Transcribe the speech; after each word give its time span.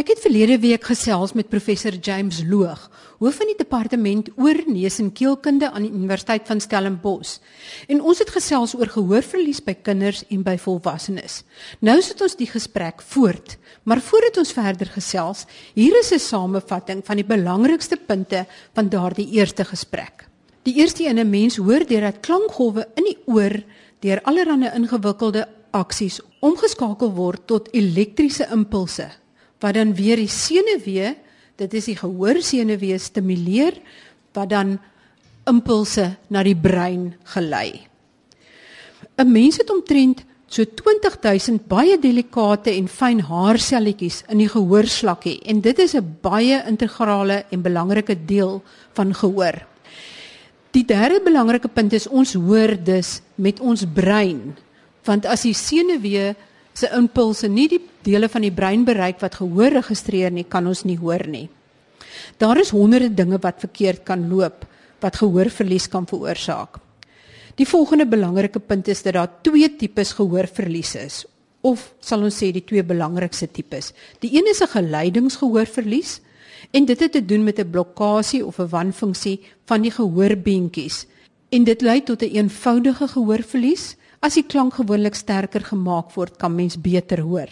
Ek 0.00 0.14
het 0.14 0.22
verlede 0.24 0.54
week 0.62 0.86
gesels 0.88 1.34
met 1.36 1.50
professor 1.52 1.92
James 1.92 2.38
Loog, 2.48 2.86
hoof 3.20 3.34
van 3.36 3.50
die 3.50 3.56
departement 3.58 4.30
oor 4.40 4.56
neus 4.64 4.96
en 5.02 5.10
keelkunde 5.12 5.68
aan 5.68 5.84
die 5.84 5.92
Universiteit 5.92 6.46
van 6.48 6.62
Stellenbosch. 6.64 7.34
En 7.84 8.00
ons 8.00 8.22
het 8.22 8.32
gesels 8.32 8.72
oor 8.78 8.88
gehoorverlies 8.88 9.60
by 9.66 9.74
kinders 9.76 10.22
en 10.32 10.40
by 10.46 10.56
volwassenes. 10.62 11.42
Nou 11.84 11.98
sit 12.00 12.24
ons 12.24 12.38
die 12.40 12.48
gesprek 12.48 13.04
voort, 13.12 13.58
maar 13.84 14.00
voordat 14.00 14.40
ons 14.40 14.54
verder 14.56 14.88
gesels, 14.94 15.44
hier 15.76 15.92
is 16.00 16.14
'n 16.14 16.18
samevatting 16.30 17.04
van 17.04 17.20
die 17.20 17.28
belangrikste 17.36 18.00
punte 18.00 18.46
van 18.72 18.88
daardie 18.88 19.28
eerste 19.36 19.64
gesprek. 19.64 20.24
Die 20.62 20.80
eerste 20.80 21.04
een 21.04 21.20
'n 21.20 21.30
mens 21.30 21.56
hoor 21.56 21.84
deurdat 21.84 22.20
klankgolwe 22.20 22.88
in 22.94 23.04
die 23.04 23.18
oor 23.26 23.62
deur 24.00 24.22
allerlei 24.22 24.70
ingewikkelde 24.74 25.48
aksies 25.72 26.20
omgeskakel 26.40 27.12
word 27.12 27.46
tot 27.46 27.68
elektriese 27.72 28.48
impulse 28.50 29.19
wat 29.60 29.76
dan 29.76 29.94
weer 29.94 30.16
die 30.16 30.30
senuwee, 30.30 31.14
dit 31.60 31.74
is 31.74 31.90
die 31.90 31.96
gehoorsenuwee 31.96 32.98
stimuleer 32.98 33.76
wat 34.36 34.50
dan 34.52 34.78
impulse 35.48 36.06
na 36.28 36.42
die 36.46 36.56
brein 36.56 37.14
gelei. 37.34 37.86
'n 39.18 39.32
Mens 39.32 39.58
het 39.60 39.70
omtrent 39.70 40.24
so 40.50 40.64
20000 40.64 41.66
baie 41.68 41.98
delikate 41.98 42.72
en 42.74 42.88
fyn 42.88 43.20
haarselletjies 43.20 44.22
in 44.28 44.38
die 44.42 44.48
gehoorslakkie 44.48 45.38
en 45.46 45.60
dit 45.60 45.78
is 45.78 45.94
'n 45.94 46.16
baie 46.22 46.62
integrale 46.66 47.44
en 47.50 47.62
belangrike 47.62 48.16
deel 48.26 48.62
van 48.94 49.14
gehoor. 49.14 49.66
Die 50.70 50.84
derde 50.84 51.20
belangrike 51.24 51.68
punt 51.68 51.92
is 51.92 52.06
ons 52.06 52.32
hoor 52.34 52.76
dus 52.84 53.20
met 53.34 53.60
ons 53.60 53.84
brein 53.94 54.56
want 55.04 55.26
as 55.26 55.42
die 55.42 55.54
senuwee 55.54 56.34
se 56.72 56.88
impulse 56.96 57.48
nie 57.48 57.68
die 57.68 57.89
dele 58.04 58.28
van 58.28 58.44
die 58.44 58.52
brein 58.54 58.84
bereik 58.84 59.20
wat 59.20 59.38
gehoor 59.40 59.74
registreer 59.80 60.32
nie, 60.32 60.44
kan 60.44 60.66
ons 60.66 60.84
nie 60.84 60.98
hoor 60.98 61.26
nie. 61.28 61.48
Daar 62.40 62.60
is 62.60 62.72
honderde 62.74 63.10
dinge 63.14 63.38
wat 63.42 63.60
verkeerd 63.60 64.04
kan 64.04 64.28
loop 64.28 64.66
wat 65.00 65.16
gehoorverlies 65.16 65.88
kan 65.88 66.06
veroorsaak. 66.06 66.76
Die 67.56 67.66
volgende 67.68 68.06
belangrike 68.06 68.60
punt 68.60 68.88
is 68.88 69.02
dat 69.02 69.16
daar 69.16 69.30
twee 69.42 69.68
tipes 69.76 70.12
gehoorverlies 70.18 70.94
is 71.00 71.24
of 71.60 71.90
sal 72.00 72.22
ons 72.24 72.38
sê 72.40 72.50
die 72.52 72.64
twee 72.64 72.82
belangrikste 72.84 73.48
tipes. 73.52 73.92
Die 74.20 74.32
een 74.32 74.48
is 74.48 74.62
'n 74.62 74.72
geleidingsgehoorverlies 74.76 76.20
en 76.72 76.84
dit 76.84 77.00
het 77.00 77.12
te 77.12 77.24
doen 77.24 77.44
met 77.44 77.58
'n 77.58 77.70
blokkasie 77.70 78.44
of 78.46 78.58
'n 78.58 78.68
wanfunksie 78.68 79.40
van 79.66 79.82
die 79.82 79.90
gehoorbeentjies 79.90 81.06
en 81.50 81.64
dit 81.64 81.80
lei 81.82 82.02
tot 82.02 82.22
'n 82.22 82.24
een 82.24 82.36
eenvoudige 82.36 83.08
gehoorverlies 83.08 83.96
As 84.20 84.34
die 84.36 84.44
klank 84.44 84.74
gewoonlik 84.76 85.14
sterker 85.16 85.62
gemaak 85.64 86.10
word, 86.12 86.34
kan 86.36 86.52
mens 86.52 86.76
beter 86.76 87.22
hoor. 87.24 87.48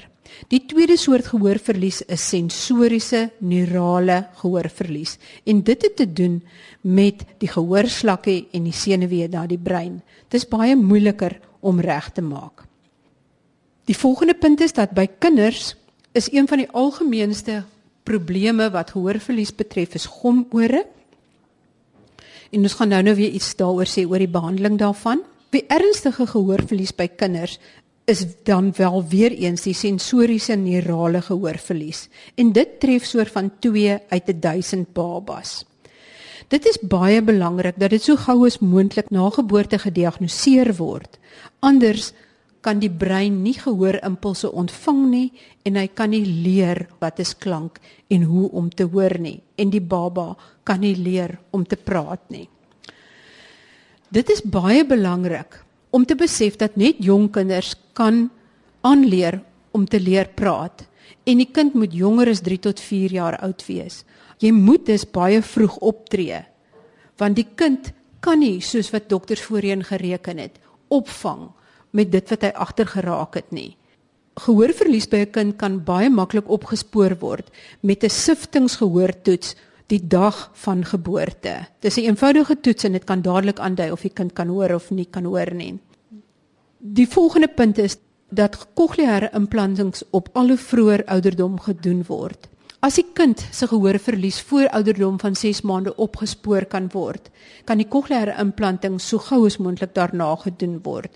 Die 0.48 0.62
tweede 0.66 0.96
soort 0.96 1.26
gehoorverlies 1.32 2.02
is 2.06 2.28
sensoriese 2.28 3.30
neurale 3.38 4.28
gehoorverlies 4.40 5.16
en 5.44 5.62
dit 5.62 5.82
het 5.82 5.96
te 5.96 6.06
doen 6.12 6.42
met 6.80 7.24
die 7.38 7.50
gehoorslakkie 7.50 8.48
en 8.52 8.68
die 8.68 8.76
senuwee 8.76 9.28
daar 9.28 9.48
die 9.48 9.58
brein. 9.58 10.00
Dit 10.28 10.42
is 10.42 10.48
baie 10.48 10.76
moeiliker 10.76 11.38
om 11.60 11.80
reg 11.80 12.10
te 12.14 12.22
maak. 12.22 12.64
Die 13.88 13.96
volgende 13.96 14.34
punt 14.34 14.60
is 14.60 14.72
dat 14.76 14.92
by 14.92 15.06
kinders 15.18 15.74
is 16.12 16.28
een 16.32 16.48
van 16.48 16.60
die 16.60 16.70
algemeenste 16.70 17.62
probleme 18.08 18.70
wat 18.70 18.92
gehoorverlies 18.96 19.54
betref 19.54 19.94
is 19.98 20.06
gomore. 20.06 20.84
En 22.52 22.64
ons 22.64 22.76
gaan 22.78 22.92
nou 22.92 23.02
nou 23.02 23.16
weer 23.16 23.34
iets 23.36 23.54
daaroor 23.56 23.88
sê 23.88 24.06
oor 24.08 24.20
die 24.22 24.30
behandeling 24.32 24.78
daarvan. 24.80 25.20
Die 25.52 25.64
ernstige 25.72 26.26
gehoorverlies 26.28 26.94
by 26.96 27.08
kinders 27.08 27.58
is 28.08 28.24
dan 28.42 28.72
wel 28.76 29.04
weer 29.08 29.32
eens 29.32 29.66
die 29.68 29.76
sensoriese 29.76 30.56
neurale 30.56 31.20
gehoorverlies 31.22 32.06
en 32.40 32.52
dit 32.56 32.78
tref 32.80 33.04
soort 33.04 33.32
van 33.34 33.50
2 33.60 33.98
uit 34.08 34.30
1000 34.42 34.92
babas. 34.96 35.64
Dit 36.48 36.64
is 36.66 36.80
baie 36.80 37.20
belangrik 37.22 37.76
dat 37.76 37.92
dit 37.92 38.02
so 38.02 38.16
gou 38.16 38.46
as 38.46 38.58
moontlik 38.64 39.10
na 39.12 39.28
geboorte 39.30 39.78
gediagnoseer 39.78 40.72
word. 40.78 41.18
Anders 41.60 42.14
kan 42.64 42.80
die 42.80 42.91
brein 42.91 43.42
nie 43.42 43.54
gehoorimpulse 43.58 44.50
ontvang 44.52 45.04
nie 45.10 45.28
en 45.68 45.76
hy 45.76 45.86
kan 45.92 46.10
nie 46.10 46.24
leer 46.24 46.86
wat 47.02 47.20
is 47.20 47.36
klank 47.36 47.76
en 48.08 48.24
hoe 48.30 48.48
om 48.56 48.72
te 48.72 48.88
hoor 48.88 49.18
nie 49.20 49.42
en 49.60 49.70
die 49.70 49.84
baba 49.84 50.32
kan 50.64 50.80
nie 50.80 50.97
leer 50.97 51.36
om 51.50 51.66
te 51.68 51.76
praat 51.76 52.24
nie. 52.32 52.48
Dit 54.08 54.32
is 54.32 54.41
baie 54.41 54.86
belangrik 54.88 55.67
om 55.91 56.04
te 56.04 56.16
besef 56.19 56.56
dat 56.56 56.76
net 56.76 57.00
jong 57.04 57.31
kinders 57.32 57.75
kan 57.93 58.28
aanleer 58.81 59.41
om 59.72 59.87
te 59.87 60.00
leer 60.00 60.28
praat 60.34 60.87
en 61.25 61.41
die 61.41 61.50
kind 61.53 61.75
moet 61.75 61.93
jonger 61.93 62.31
as 62.32 62.43
3 62.44 62.59
tot 62.69 62.81
4 62.81 63.12
jaar 63.12 63.37
oud 63.44 63.65
wees. 63.66 64.04
Jy 64.41 64.53
moet 64.53 64.87
dus 64.87 65.04
baie 65.04 65.43
vroeg 65.43 65.78
optree 65.81 66.44
want 67.19 67.34
die 67.34 67.48
kind 67.59 67.93
kan 68.22 68.38
nie 68.38 68.60
soos 68.62 68.93
wat 68.94 69.09
dokters 69.10 69.43
voorheen 69.43 69.82
gereken 69.87 70.38
het 70.38 70.59
opvang 70.94 71.48
met 71.91 72.12
dit 72.12 72.31
wat 72.31 72.44
hy 72.47 72.53
agter 72.54 72.87
geraak 72.87 73.34
het 73.38 73.50
nie. 73.50 73.77
Gehoorverlies 74.38 75.09
by 75.10 75.25
'n 75.27 75.32
kind 75.32 75.56
kan 75.59 75.84
baie 75.84 76.10
maklik 76.10 76.48
opgespoor 76.48 77.19
word 77.19 77.50
met 77.82 78.04
'n 78.04 78.10
siftingsgehoortoets 78.10 79.56
die 79.88 80.00
dag 80.04 80.50
van 80.53 80.84
geboorte. 80.84 81.54
Dis 81.81 81.97
'n 81.97 82.00
eenvoudige 82.10 82.60
toets 82.60 82.84
en 82.84 82.93
dit 82.93 83.04
kan 83.04 83.22
dadelik 83.22 83.59
aandui 83.59 83.91
of 83.91 84.00
die 84.00 84.12
kind 84.12 84.32
kan 84.32 84.49
hoor 84.49 84.75
of 84.75 84.91
nie 84.91 85.09
kan 85.10 85.25
hoor 85.25 85.54
nie. 85.54 85.78
Die 86.78 87.09
volgende 87.09 87.49
punt 87.49 87.78
is 87.78 87.97
dat 88.28 88.66
kokleaire 88.75 89.31
implantings 89.32 90.03
op 90.10 90.28
al 90.32 90.48
hoe 90.48 90.56
vroeër 90.56 91.04
ouderdom 91.04 91.60
gedoen 91.60 92.04
word. 92.06 92.48
As 92.81 92.94
die 92.94 93.06
kind 93.12 93.41
se 93.50 93.66
gehoorverlies 93.66 94.41
voor 94.41 94.69
ouderdom 94.69 95.19
van 95.19 95.34
6 95.34 95.60
maande 95.62 95.97
opgespoor 95.97 96.65
kan 96.65 96.88
word, 96.93 97.31
kan 97.65 97.77
die 97.77 97.88
kokleaire 97.88 98.37
implanting 98.38 99.00
so 99.00 99.19
gou 99.19 99.47
as 99.47 99.56
moontlik 99.59 99.94
daarna 99.94 100.37
gedoen 100.37 100.78
word. 100.82 101.10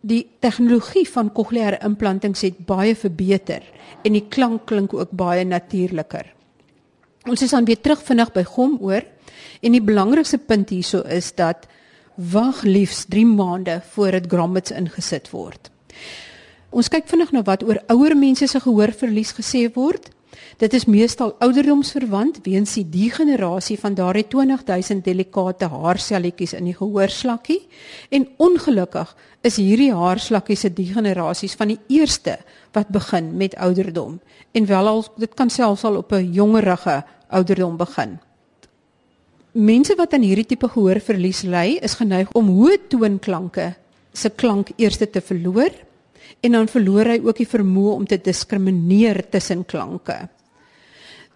Die 0.00 0.26
tegnologie 0.40 1.08
van 1.08 1.32
kokleaire 1.32 1.78
implantings 1.84 2.42
het 2.42 2.66
baie 2.66 2.96
verbeter 2.96 3.62
en 4.02 4.12
die 4.12 4.26
klank 4.28 4.66
klink 4.66 4.94
ook 4.94 5.10
baie 5.10 5.44
natuurliker. 5.44 6.33
Ons 7.24 7.42
is 7.42 7.54
dan 7.56 7.64
weer 7.64 7.80
terug 7.80 8.02
vinnig 8.04 8.32
by 8.34 8.42
gom 8.44 8.76
oor 8.84 9.04
en 9.64 9.72
die 9.72 9.82
belangrikste 9.82 10.36
punt 10.44 10.68
hierso 10.74 11.00
is 11.08 11.30
dat 11.38 11.64
wag 12.16 12.62
liefs 12.68 13.06
3 13.08 13.24
maande 13.26 13.78
voordat 13.94 14.28
grommets 14.28 14.74
ingesit 14.76 15.30
word. 15.32 15.70
Ons 16.68 16.90
kyk 16.92 17.08
vinnig 17.08 17.32
na 17.32 17.40
wat 17.46 17.64
oor 17.64 17.80
ouer 17.94 18.12
mense 18.18 18.46
se 18.50 18.60
gehoorverlies 18.60 19.32
gesê 19.38 19.64
word. 19.72 20.10
Dit 20.60 20.74
is 20.76 20.84
meestal 20.90 21.32
ouderdomsverwant 21.42 22.42
weens 22.44 22.74
die 22.76 22.84
degenerasie 22.90 23.78
van 23.80 23.96
daardie 23.96 24.26
20000 24.28 25.04
delikate 25.06 25.70
haarselletjies 25.72 26.52
in 26.58 26.68
die 26.68 26.76
gehoorslakkie 26.76 27.62
en 28.10 28.28
ongelukkig 28.36 29.14
is 29.46 29.56
hierdie 29.62 29.92
haarslakkies 29.94 30.66
se 30.66 30.72
degenerasies 30.74 31.56
van 31.56 31.72
die 31.72 31.80
eerste 31.88 32.36
wat 32.74 32.90
begin 32.92 33.36
met 33.36 33.56
ouderdom 33.56 34.20
en 34.52 34.66
wel 34.66 34.86
al 34.86 35.04
dit 35.16 35.34
kan 35.34 35.50
selfs 35.50 35.84
al 35.84 35.96
op 35.96 36.12
'n 36.12 36.32
jongerige 36.32 37.04
ouderdom 37.28 37.76
begin. 37.76 38.18
Mense 39.52 39.94
wat 39.96 40.12
aan 40.12 40.22
hierdie 40.22 40.46
tipe 40.46 40.68
gehoorverlies 40.68 41.42
ly, 41.42 41.78
is 41.80 41.94
geneig 41.94 42.32
om 42.32 42.48
hoë 42.48 42.78
toonklanke 42.88 43.74
se 44.12 44.30
klank 44.30 44.70
eers 44.76 44.96
te 44.96 45.20
verloor 45.20 45.70
en 46.40 46.52
dan 46.52 46.68
verloor 46.68 47.04
hy 47.04 47.20
ook 47.22 47.36
die 47.36 47.48
vermoë 47.48 47.92
om 47.94 48.06
te 48.06 48.18
diskrimineer 48.20 49.28
tussen 49.30 49.64
klanke. 49.64 50.28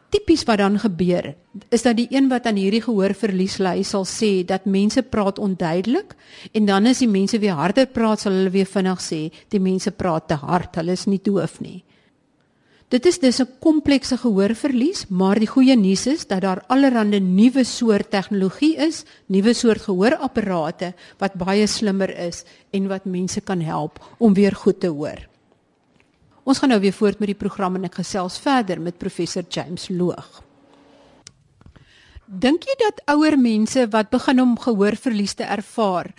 Tipies 0.09 0.47
wat 0.49 0.59
dan 0.59 0.79
gebeur 0.81 1.35
is 1.69 1.83
dat 1.85 1.99
die 1.99 2.07
een 2.09 2.31
wat 2.31 2.47
aan 2.49 2.57
hierdie 2.57 2.81
gehoorverlies 2.81 3.59
ly 3.61 3.83
sal 3.85 4.07
sê 4.09 4.41
dat 4.47 4.65
mense 4.65 5.03
praat 5.03 5.39
onduidelik 5.39 6.15
en 6.57 6.65
dan 6.65 6.89
as 6.89 7.03
die 7.03 7.11
mense 7.11 7.37
weer 7.43 7.59
harder 7.59 7.91
praat 7.93 8.25
sal 8.25 8.33
hulle 8.33 8.55
weer 8.55 8.71
vinnig 8.71 9.03
sê 9.05 9.21
die 9.53 9.61
mense 9.61 9.93
praat 9.93 10.31
te 10.31 10.41
hard, 10.41 10.81
hulle 10.81 10.97
is 10.97 11.05
nie 11.07 11.21
doof 11.21 11.61
nie. 11.61 11.83
Dit 12.89 13.05
is 13.05 13.19
dus 13.21 13.41
'n 13.41 13.49
komplekse 13.61 14.17
gehoorverlies, 14.17 15.09
maar 15.09 15.39
die 15.39 15.49
goeie 15.49 15.77
nuus 15.77 16.07
is 16.07 16.27
dat 16.27 16.41
daar 16.41 16.65
allerlei 16.69 17.21
nuwe 17.21 17.65
soort 17.65 18.11
tegnologie 18.11 18.77
is, 18.77 19.05
nuwe 19.27 19.53
soort 19.53 19.83
gehoorapparate 19.83 20.95
wat 21.19 21.35
baie 21.35 21.67
slimmer 21.67 22.19
is 22.19 22.45
en 22.71 22.89
wat 22.89 23.05
mense 23.05 23.41
kan 23.41 23.61
help 23.61 24.01
om 24.19 24.35
weer 24.35 24.55
goed 24.55 24.81
te 24.81 24.87
hoor. 24.87 25.28
Ons 26.49 26.63
gaan 26.63 26.73
nou 26.73 26.81
weer 26.81 26.97
voort 26.97 27.19
met 27.21 27.29
die 27.29 27.37
program 27.37 27.77
en 27.77 27.85
ek 27.91 27.99
gesels 28.01 28.39
verder 28.41 28.81
met 28.81 28.97
professor 28.97 29.45
James 29.53 29.91
Loog. 29.93 30.43
Dink 32.25 32.65
jy 32.65 32.77
dat 32.81 33.03
ouer 33.13 33.37
mense 33.41 33.85
wat 33.93 34.09
begin 34.13 34.41
om 34.41 34.55
gehoorverlies 34.61 35.37
te 35.37 35.45
ervaar, 35.45 36.13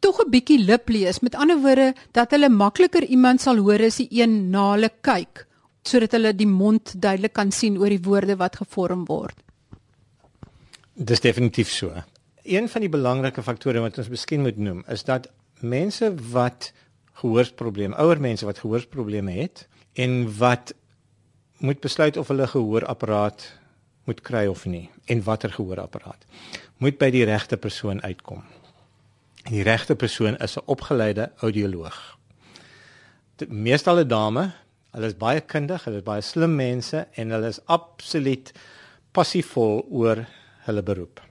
tog 0.00 0.20
'n 0.24 0.30
bietjie 0.30 0.60
lip 0.64 0.88
lees, 0.88 1.20
met 1.20 1.34
ander 1.34 1.60
woorde 1.60 1.94
dat 2.12 2.30
hulle 2.30 2.48
makliker 2.48 3.04
iemand 3.04 3.40
sal 3.40 3.56
hoor 3.56 3.80
as 3.80 3.96
die 3.96 4.08
een 4.10 4.50
na 4.50 4.72
hulle 4.72 4.90
kyk? 5.00 5.46
sodat 5.84 6.16
hulle 6.16 6.32
die 6.36 6.48
mond 6.48 6.94
duidelik 7.00 7.34
kan 7.36 7.52
sien 7.52 7.76
oor 7.80 7.92
die 7.92 8.02
woorde 8.04 8.36
wat 8.40 8.56
gevorm 8.56 9.04
word. 9.04 9.36
Dis 10.94 11.20
definitief 11.20 11.70
so. 11.70 11.92
Een 12.44 12.68
van 12.68 12.84
die 12.84 12.92
belangrike 12.92 13.42
faktore 13.42 13.82
wat 13.84 13.98
ons 13.98 14.08
miskien 14.12 14.44
moet 14.44 14.56
noem, 14.56 14.84
is 14.88 15.04
dat 15.04 15.28
mense 15.60 16.08
wat 16.32 16.72
gehoorsprobleme, 17.20 17.96
ouer 18.00 18.20
mense 18.20 18.46
wat 18.46 18.58
gehoorsprobleme 18.58 19.32
het 19.32 19.66
en 19.94 20.36
wat 20.38 20.74
moet 21.58 21.80
besluit 21.80 22.16
of 22.16 22.28
hulle 22.28 22.46
gehoorapparaat 22.46 23.52
moet 24.04 24.20
kry 24.20 24.46
of 24.46 24.66
nie 24.66 24.90
en 25.04 25.22
watter 25.22 25.52
gehoorapparaat. 25.52 26.26
Moet 26.82 26.98
by 26.98 27.10
die 27.14 27.24
regte 27.24 27.56
persoon 27.56 28.02
uitkom. 28.02 28.42
En 29.44 29.52
die 29.52 29.64
regte 29.64 29.96
persoon 29.96 30.36
is 30.36 30.56
'n 30.56 30.66
opgeleide 30.66 31.30
audioloog. 31.40 32.18
Meestal 33.48 33.98
'n 34.00 34.08
dame, 34.08 34.52
hulle 34.90 35.06
is 35.06 35.16
baie 35.16 35.40
kundig, 35.40 35.84
hulle 35.84 35.96
is 35.96 36.02
baie 36.02 36.20
slim 36.20 36.54
mense 36.56 37.06
en 37.12 37.30
hulle 37.30 37.48
is 37.48 37.60
absoluut 37.66 38.52
passievol 39.12 39.86
oor 39.90 40.26
hulle 40.66 40.82
beroep. 40.82 41.22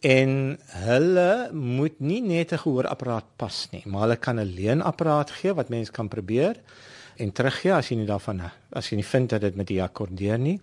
En 0.00 0.58
hulle 0.66 1.52
moet 1.52 2.00
nie 2.00 2.20
net 2.20 2.52
'n 2.52 2.58
gehoorapparaat 2.58 3.36
pas 3.36 3.68
nie, 3.70 3.82
maar 3.86 4.00
hulle 4.00 4.16
kan 4.16 4.38
'n 4.40 4.54
leenapparaat 4.54 5.30
gee 5.30 5.54
wat 5.54 5.68
mense 5.68 5.92
kan 5.92 6.08
probeer 6.08 6.56
en 7.20 7.32
teruggee 7.32 7.72
as 7.76 7.90
jy 7.90 7.96
nie 8.00 8.08
daarvan 8.08 8.42
as 8.72 8.90
jy 8.90 8.96
nie 9.00 9.06
vind 9.06 9.30
dat 9.30 9.44
dit 9.44 9.56
met 9.56 9.68
die 9.68 9.82
akkordeer 9.82 10.38
nie. 10.38 10.58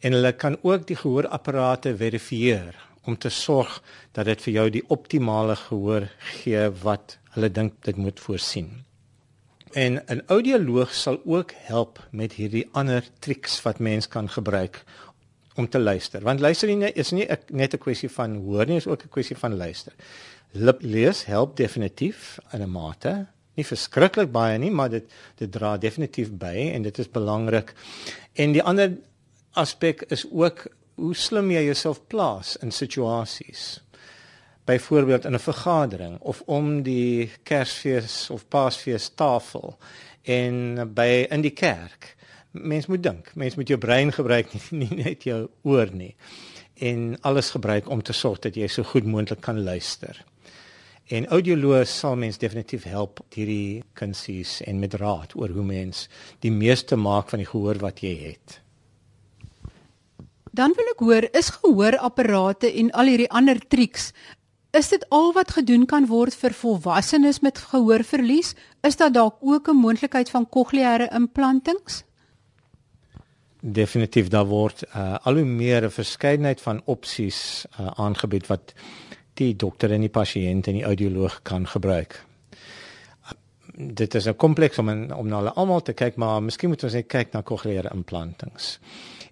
En 0.00 0.16
hulle 0.16 0.32
kan 0.32 0.56
ook 0.62 0.86
die 0.88 0.96
gehoorapparate 0.96 1.96
verifieer 1.96 2.74
om 3.08 3.16
te 3.16 3.30
sorg 3.30 3.80
dat 4.16 4.28
dit 4.28 4.42
vir 4.46 4.54
jou 4.54 4.68
die 4.70 4.84
optimale 4.88 5.56
gehoor 5.56 6.08
gee 6.40 6.68
wat 6.84 7.18
hulle 7.34 7.50
dink 7.50 7.76
dit 7.86 7.96
moet 7.96 8.20
voorsien. 8.20 8.70
En 9.72 10.02
'n 10.06 10.22
audioloog 10.26 10.94
sal 10.94 11.20
ook 11.24 11.52
help 11.70 11.98
met 12.10 12.32
hierdie 12.32 12.68
ander 12.72 13.04
triks 13.18 13.62
wat 13.62 13.78
mens 13.78 14.08
kan 14.08 14.28
gebruik 14.28 14.84
om 15.54 15.68
te 15.68 15.78
luister. 15.78 16.22
Want 16.22 16.40
luister 16.40 16.68
nie 16.68 16.92
is 16.92 17.10
nie 17.10 17.26
ek, 17.26 17.50
net 17.50 17.74
'n 17.74 17.78
kwessie 17.78 18.10
van 18.10 18.36
hoor 18.36 18.66
nie, 18.66 18.76
is 18.76 18.86
ook 18.86 19.04
'n 19.04 19.08
kwessie 19.08 19.36
van 19.36 19.56
luister. 19.56 19.92
Lip 20.52 20.82
lees 20.82 21.24
help 21.24 21.56
definitief 21.56 22.38
in 22.52 22.62
'n 22.62 22.70
mate. 22.70 23.26
Nie 23.58 23.66
verskriklik 23.66 24.30
baie 24.32 24.58
nie, 24.58 24.70
maar 24.70 24.90
dit 24.90 25.10
dit 25.40 25.52
dra 25.52 25.76
definitief 25.78 26.30
by 26.30 26.54
en 26.74 26.82
dit 26.82 26.98
is 26.98 27.10
belangrik. 27.10 27.74
En 28.34 28.52
die 28.52 28.62
ander 28.62 28.98
aspek 29.58 30.04
is 30.08 30.26
ook 30.30 30.66
hoe 31.00 31.14
slim 31.16 31.50
jy 31.50 31.64
jouself 31.64 32.02
plaas 32.06 32.56
in 32.62 32.70
situasies. 32.70 33.80
Byvoorbeeld 34.64 35.24
in 35.24 35.34
'n 35.34 35.38
vergadering 35.38 36.18
of 36.20 36.42
om 36.46 36.82
die 36.82 37.30
Kersfees 37.42 38.30
of 38.30 38.48
Paasfees 38.48 39.10
tafel 39.14 39.78
en 40.22 40.90
by 40.94 41.26
in 41.30 41.40
die 41.40 41.54
kerk 41.54 42.16
mens 42.50 42.86
moet 42.86 43.02
dink. 43.02 43.30
Mens 43.34 43.54
moet 43.54 43.68
jou 43.68 43.78
brein 43.78 44.12
gebruik 44.12 44.52
nie, 44.54 44.88
nie 44.88 45.04
net 45.04 45.22
jou 45.22 45.48
oor 45.62 45.90
nie. 45.92 46.14
En 46.74 47.16
alles 47.20 47.50
gebruik 47.50 47.88
om 47.88 48.02
te 48.02 48.12
sorg 48.12 48.38
dat 48.38 48.56
jy 48.56 48.68
so 48.68 48.82
goed 48.82 49.04
moontlik 49.04 49.40
kan 49.40 49.62
luister. 49.62 50.24
En 51.10 51.26
audioloog 51.26 51.88
sal 51.90 52.16
mens 52.16 52.38
definitief 52.38 52.84
help 52.86 53.20
hierdie 53.34 53.82
kunsies 53.98 54.60
en 54.62 54.78
met 54.78 54.94
raad 54.94 55.34
oor 55.34 55.50
hoe 55.50 55.64
mens 55.66 56.04
die 56.44 56.52
meeste 56.54 56.96
maak 56.96 57.32
van 57.32 57.42
die 57.42 57.48
gehoor 57.50 57.80
wat 57.82 58.02
jy 58.04 58.12
het. 58.30 58.60
Dan 60.54 60.74
wil 60.76 60.92
ek 60.92 61.02
hoor, 61.02 61.26
is 61.34 61.50
gehoorapparate 61.56 62.70
en 62.70 62.92
al 62.94 63.10
hierdie 63.10 63.30
ander 63.30 63.58
triks 63.58 64.12
Is 64.70 64.86
dit 64.92 65.02
al 65.10 65.32
wat 65.34 65.50
gedoen 65.50 65.82
kan 65.90 66.04
word 66.06 66.34
vir 66.38 66.52
volwassenes 66.54 67.40
met 67.42 67.58
gehoorverlies? 67.58 68.52
Is 68.86 68.96
daar 68.96 69.10
dalk 69.10 69.42
ook 69.42 69.68
'n 69.68 69.74
moontlikheid 69.82 70.30
van 70.30 70.46
kokleaire 70.48 71.10
implantings? 71.10 72.04
definitief 73.60 74.28
daar 74.28 74.46
word 74.46 74.82
uh, 74.96 75.16
al 75.22 75.34
hoe 75.34 75.44
meer 75.44 75.84
'n 75.84 75.90
verskeidenheid 75.90 76.60
van 76.60 76.82
opsies 76.84 77.66
uh, 77.80 77.86
aangebied 77.86 78.46
wat 78.46 78.72
die 79.40 79.54
dokter 79.56 79.92
en 79.94 80.04
die 80.04 80.12
pasiënt 80.12 80.68
en 80.68 80.80
die 80.80 80.86
audioloog 80.86 81.40
kan 81.48 81.66
gebruik. 81.68 82.18
Dit 83.80 84.14
is 84.14 84.26
'n 84.28 84.36
kompleks 84.36 84.78
om 84.78 84.88
en, 84.88 85.14
om 85.14 85.28
na 85.28 85.36
hulle 85.36 85.52
almal 85.52 85.82
te 85.82 85.92
kyk, 85.92 86.16
maar 86.16 86.42
miskien 86.42 86.68
moet 86.68 86.84
ons 86.84 86.92
net 86.92 87.06
kyk 87.06 87.32
na 87.32 87.40
kokleaire 87.40 87.90
implantings. 87.94 88.78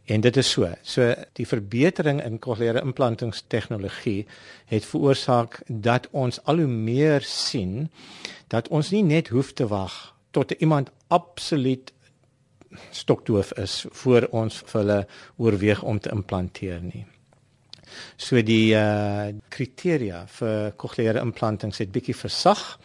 En 0.07 0.21
dit 0.21 0.37
is 0.37 0.51
so. 0.51 0.69
So 0.83 1.15
die 1.33 1.47
verbetering 1.47 2.23
in 2.25 2.39
kokleaire 2.39 2.81
implantings 2.81 3.45
tegnologie 3.47 4.27
het 4.67 4.85
veroorsaak 4.85 5.61
dat 5.67 6.09
ons 6.11 6.41
al 6.45 6.57
hoe 6.57 6.67
meer 6.67 7.21
sien 7.23 7.91
dat 8.49 8.69
ons 8.69 8.91
nie 8.91 9.03
net 9.03 9.29
hoef 9.29 9.53
te 9.53 9.67
wag 9.67 10.15
tot 10.31 10.51
iemand 10.51 10.91
absoluut 11.09 11.93
stokdoof 12.91 13.53
is 13.53 13.85
voor 13.91 14.29
ons 14.31 14.63
vir 14.67 14.81
hulle 14.81 15.07
oorweeg 15.37 15.83
om 15.83 16.01
te 16.01 16.11
implanteer 16.11 16.81
nie. 16.83 17.07
So 18.17 18.43
die 18.43 18.75
uh 18.75 19.33
kriteria 19.49 20.25
vir 20.39 20.73
kokleaire 20.77 21.21
implantings 21.21 21.79
het 21.79 21.93
bietjie 21.93 22.17
versag 22.17 22.79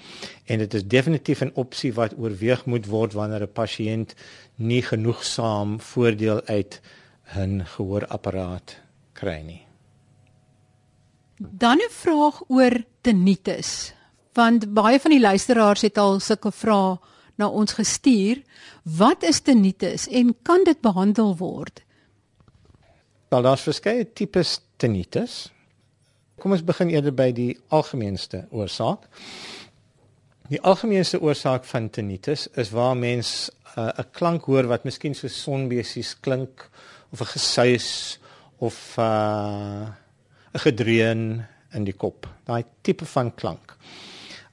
en 0.46 0.60
dit 0.60 0.74
is 0.74 0.84
definitief 0.84 1.42
'n 1.42 1.52
opsie 1.56 1.94
wat 1.94 2.18
oorweeg 2.18 2.66
moet 2.66 2.86
word 2.88 3.14
wanneer 3.14 3.44
'n 3.44 3.54
pasiënt 3.54 4.16
nie 4.58 4.82
genoegsaam 4.82 5.80
voordeel 5.80 6.42
uit 6.46 6.82
'n 7.36 7.66
gehoorapparaat 7.66 8.78
kry 9.14 9.42
nie. 9.42 9.66
Dan 11.40 11.78
'n 11.78 11.90
vraag 11.90 12.42
oor 12.48 12.84
tinnitus 13.02 13.94
want 14.34 14.74
baie 14.74 15.00
van 15.00 15.12
die 15.12 15.22
luisteraars 15.22 15.82
het 15.82 15.98
al 15.98 16.20
sulke 16.20 16.52
vrae 16.52 16.98
na 17.36 17.48
ons 17.48 17.74
gestuur. 17.74 18.42
Wat 18.84 19.24
is 19.24 19.42
tinnitus 19.42 20.08
en 20.08 20.36
kan 20.42 20.64
dit 20.64 20.82
behandel 20.82 21.36
word? 21.38 21.84
Wel, 23.34 23.42
daar's 23.42 23.64
verskeie 23.66 24.04
tipes 24.14 24.60
tinnitus. 24.78 25.48
Kom 26.38 26.54
ons 26.54 26.62
begin 26.62 26.92
eerder 26.94 27.16
by 27.18 27.32
die 27.34 27.56
algemeenste 27.74 28.44
oorsaak. 28.54 29.08
Die 30.52 30.60
algemeenste 30.62 31.18
oorsaak 31.18 31.66
van 31.66 31.88
tinnitus 31.90 32.44
is 32.62 32.70
waar 32.70 32.94
mens 32.94 33.50
'n 33.74 33.90
uh, 33.90 34.06
klank 34.14 34.46
hoor 34.46 34.70
wat 34.70 34.86
miskien 34.86 35.18
so 35.18 35.28
sonbesies 35.28 36.14
klink 36.22 36.70
of 37.10 37.22
'n 37.22 37.32
gesuis 37.34 38.20
of 38.62 38.78
'n 38.98 39.02
uh, 39.02 39.90
gedreun 40.54 41.42
in 41.74 41.84
die 41.90 41.98
kop. 41.98 42.30
Daai 42.46 42.64
tipe 42.82 43.06
van 43.06 43.34
klank. 43.34 43.78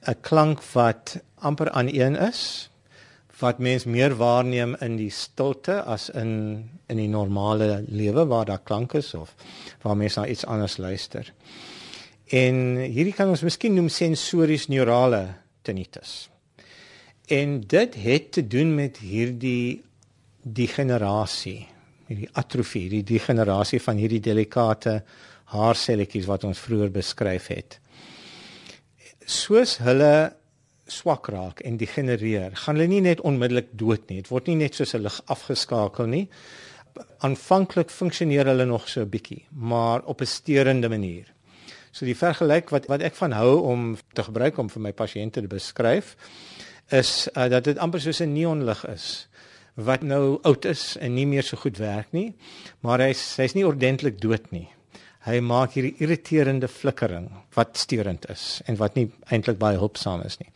'n 0.07 0.21
Klank 0.21 0.63
wat 0.73 1.19
amper 1.35 1.69
aan 1.69 1.93
een 1.93 2.15
is 2.15 2.70
wat 3.41 3.59
mens 3.59 3.85
meer 3.89 4.15
waarneem 4.17 4.75
in 4.85 4.95
die 4.99 5.11
stilte 5.13 5.81
as 5.83 6.09
in 6.09 6.69
in 6.91 6.99
die 6.99 7.09
normale 7.09 7.83
lewe 7.87 8.25
waar 8.27 8.45
daar 8.45 8.63
klank 8.63 8.93
is 8.99 9.13
of 9.13 9.35
waar 9.81 9.97
mens 9.97 10.15
na 10.15 10.27
iets 10.27 10.45
anders 10.45 10.77
luister. 10.77 11.33
En 12.31 12.75
hierdie 12.77 13.15
kan 13.15 13.29
ons 13.31 13.43
miskien 13.43 13.73
noem 13.75 13.89
sensories 13.89 14.67
neurale 14.67 15.23
tinnitus. 15.61 16.29
En 17.31 17.61
dit 17.61 17.95
het 17.95 18.31
te 18.31 18.43
doen 18.47 18.75
met 18.75 18.97
hierdie 18.97 19.81
degenerasie, 20.41 21.67
hierdie 22.07 22.29
atrofie, 22.33 22.89
die 22.89 23.03
degenerasie 23.07 23.79
van 23.81 23.99
hierdie 24.01 24.23
delikate 24.23 25.01
haarselletjies 25.51 26.27
wat 26.27 26.43
ons 26.47 26.59
vroeër 26.59 26.91
beskryf 26.91 27.47
het. 27.51 27.79
Soos 29.25 29.77
hulle 29.83 30.33
swak 30.91 31.29
raak 31.33 31.61
en 31.65 31.77
degenereer, 31.77 32.55
gaan 32.63 32.77
hulle 32.77 32.87
nie 32.91 33.01
net 33.01 33.21
onmiddellik 33.27 33.71
dood 33.79 34.09
nie. 34.09 34.21
Dit 34.21 34.31
word 34.31 34.47
nie 34.51 34.57
net 34.63 34.75
soos 34.75 34.93
'n 34.95 35.03
lig 35.03 35.21
afgeskakel 35.25 36.07
nie. 36.07 36.27
Aanvanklik 37.19 37.89
funksioneer 37.89 38.45
hulle 38.45 38.65
nog 38.65 38.89
so 38.89 39.01
'n 39.01 39.09
bietjie, 39.09 39.45
maar 39.51 40.01
op 40.05 40.21
'n 40.21 40.25
steurende 40.25 40.89
manier. 40.89 41.33
So 41.91 42.05
die 42.05 42.15
vergelyk 42.15 42.69
wat 42.69 42.87
wat 42.87 43.01
ek 43.01 43.15
van 43.15 43.31
hou 43.31 43.61
om 43.61 43.97
te 44.13 44.23
gebruik 44.23 44.57
om 44.57 44.69
vir 44.69 44.81
my 44.81 44.91
pasiënte 44.91 45.41
te 45.41 45.47
beskryf 45.47 46.15
is 46.89 47.29
uh, 47.35 47.49
dat 47.49 47.63
dit 47.63 47.77
amper 47.77 48.01
soos 48.01 48.21
'n 48.21 48.33
neonlig 48.33 48.85
is 48.87 49.27
wat 49.75 50.01
nou 50.03 50.39
oud 50.43 50.65
is 50.65 50.97
en 50.99 51.13
nie 51.13 51.25
meer 51.25 51.43
so 51.43 51.57
goed 51.57 51.77
werk 51.77 52.11
nie, 52.11 52.33
maar 52.81 52.99
hy's 52.99 53.35
hy's 53.39 53.55
nie 53.55 53.65
ordentlik 53.67 54.19
dood 54.21 54.51
nie. 54.51 54.67
Hy 55.21 55.37
maak 55.45 55.75
hierdie 55.77 55.93
irriterende 56.01 56.65
flikkering 56.71 57.27
wat 57.53 57.77
steurend 57.77 58.25
is 58.33 58.61
en 58.65 58.79
wat 58.79 58.95
nie 58.97 59.05
eintlik 59.29 59.59
baie 59.61 59.77
hulpsaam 59.77 60.23
is 60.25 60.39
nie. 60.41 60.49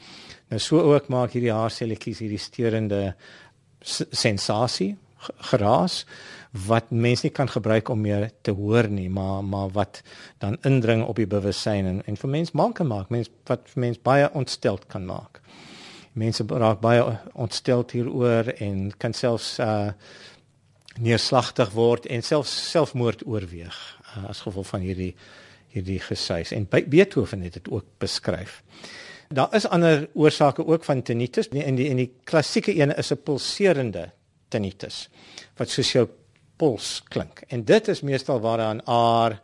Nou 0.49 0.59
so 0.61 0.81
ook 0.81 1.09
maak 1.13 1.35
hierdie 1.35 1.53
haarselletjies 1.53 2.21
hierdie 2.23 2.41
steurende 2.41 3.01
sensasie 3.85 4.95
geraas 5.51 5.99
wat 6.65 6.89
mense 6.89 7.25
nie 7.25 7.33
kan 7.33 7.49
gebruik 7.49 7.89
om 7.89 8.01
meer 8.01 8.29
te 8.45 8.53
hoor 8.57 8.87
nie 8.89 9.09
maar 9.09 9.43
maar 9.43 9.69
wat 9.73 10.01
dan 10.41 10.57
indring 10.65 11.03
op 11.05 11.17
die 11.21 11.29
bewussyn 11.29 11.89
en 11.91 12.01
en 12.05 12.17
vir 12.21 12.33
mense 12.37 12.57
maak 12.57 12.75
kan 12.79 12.89
maak 12.89 13.13
mense 13.13 13.31
wat 13.49 13.69
vir 13.73 13.81
mense 13.85 14.01
baie 14.01 14.29
ontsteld 14.33 14.87
kan 14.87 15.05
maak. 15.05 15.41
Mense 16.13 16.45
raak 16.49 16.81
baie 16.81 17.03
ontsteld 17.33 17.91
hieroor 17.91 18.49
en 18.57 18.91
kan 18.97 19.13
selfs 19.13 19.59
uh 19.59 19.91
neerslagtig 20.95 21.73
word 21.75 22.05
en 22.07 22.21
selfs 22.23 22.53
selfmoord 22.71 23.25
oorweeg 23.27 23.79
uh, 24.17 24.29
as 24.29 24.41
gevolg 24.41 24.67
van 24.67 24.79
hierdie 24.79 25.15
hierdie 25.75 25.99
gesuis 25.99 26.51
en 26.55 26.67
Beethoven 26.69 27.41
het 27.41 27.53
dit 27.53 27.69
ook 27.69 27.85
beskryf. 27.97 28.61
Daar 29.27 29.55
is 29.55 29.67
ander 29.67 30.07
oorsake 30.13 30.65
ook 30.65 30.83
van 30.83 31.01
tinnitus 31.01 31.49
en 31.49 31.75
die 31.75 31.89
en 31.89 31.99
die 31.99 32.11
klassieke 32.23 32.75
een 32.75 32.95
is 32.95 33.11
'n 33.11 33.23
pulserende 33.23 34.11
tinnitus 34.47 35.09
wat 35.57 35.69
soos 35.69 35.91
jou 35.91 36.07
puls 36.55 37.01
klink. 37.09 37.43
En 37.47 37.65
dit 37.65 37.87
is 37.87 38.01
meestal 38.01 38.39
waar 38.39 38.57
daar 38.57 38.75
'n 38.75 38.81
aar 38.85 39.41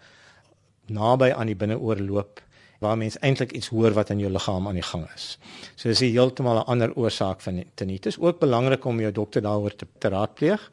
naby 0.87 1.31
aan 1.31 1.47
die 1.47 1.55
binneoor 1.55 1.99
loop 1.99 2.41
waar 2.81 2.97
mens 2.97 3.19
eintlik 3.21 3.51
iets 3.51 3.67
hoor 3.67 3.93
wat 3.93 4.09
in 4.09 4.19
jou 4.19 4.31
liggaam 4.31 4.67
aan 4.67 4.77
die 4.79 4.85
gang 4.85 5.05
is. 5.15 5.37
So 5.75 5.89
dis 5.89 5.99
heeltemal 5.99 6.57
'n 6.57 6.65
ander 6.65 6.93
oorsaak 6.95 7.41
van 7.41 7.63
tinnitus. 7.75 8.19
Ook 8.19 8.39
belangrik 8.39 8.85
om 8.85 8.99
jou 8.99 9.11
dokter 9.11 9.41
daaroor 9.41 9.75
te, 9.75 9.87
te 9.97 10.07
raadpleeg. 10.07 10.71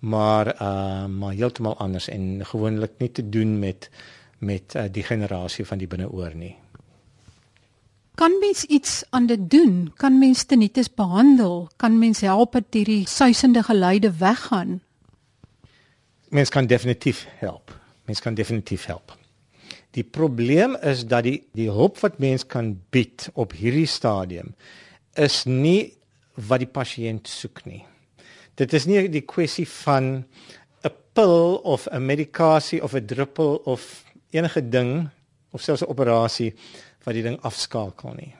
Maar 0.00 0.54
uh 0.62 1.06
maar 1.06 1.32
heeltemal 1.32 1.76
anders 1.76 2.08
en 2.08 2.46
gewoonlik 2.46 2.92
nie 2.98 3.12
te 3.12 3.28
doen 3.28 3.58
met 3.58 3.90
met 4.38 4.74
uh, 4.74 4.84
die 4.90 5.02
generasie 5.02 5.66
van 5.66 5.78
die 5.78 5.86
binneoor 5.86 6.34
nie. 6.34 6.56
Kan 8.14 8.38
mens 8.40 8.64
iets 8.64 9.04
aan 9.10 9.26
dit 9.26 9.50
doen? 9.50 9.92
Kan 9.96 10.18
mens 10.18 10.44
tinnitus 10.44 10.94
behandel? 10.94 11.68
Kan 11.76 11.98
mens 11.98 12.20
help 12.20 12.52
dat 12.52 12.64
hierdie 12.70 13.08
suisende 13.08 13.62
geluide 13.62 14.12
weggaan? 14.16 14.80
Mens 16.28 16.48
kan 16.48 16.66
definitief 16.66 17.26
help. 17.38 17.80
Mens 18.04 18.20
kan 18.20 18.34
definitief 18.34 18.84
help. 18.84 19.16
Die 19.90 20.04
probleem 20.04 20.76
is 20.76 21.06
dat 21.06 21.22
die 21.22 21.48
die 21.52 21.68
hulp 21.70 21.98
wat 21.98 22.18
mens 22.18 22.46
kan 22.46 22.80
bied 22.90 23.28
op 23.34 23.52
hierdie 23.52 23.86
stadium 23.86 24.54
is 25.14 25.44
nie 25.44 25.92
wat 26.34 26.62
die 26.62 26.70
pasiënt 26.70 27.28
soek 27.28 27.64
nie. 27.64 27.82
Dit 28.60 28.74
is 28.76 28.84
nie 28.84 29.06
die 29.08 29.24
kwessie 29.24 29.64
van 29.84 30.24
'n 30.84 30.92
pil 31.16 31.56
of 31.64 31.88
'n 31.88 32.04
medikasie 32.04 32.82
of 32.82 32.94
'n 32.94 33.06
druppel 33.06 33.56
of 33.64 34.04
enige 34.30 34.68
ding 34.68 35.08
of 35.50 35.62
selfs 35.62 35.82
'n 35.82 35.88
operasie 35.88 36.54
wat 37.04 37.14
die 37.14 37.22
ding 37.22 37.38
afskakel 37.40 38.12
nie. 38.16 38.34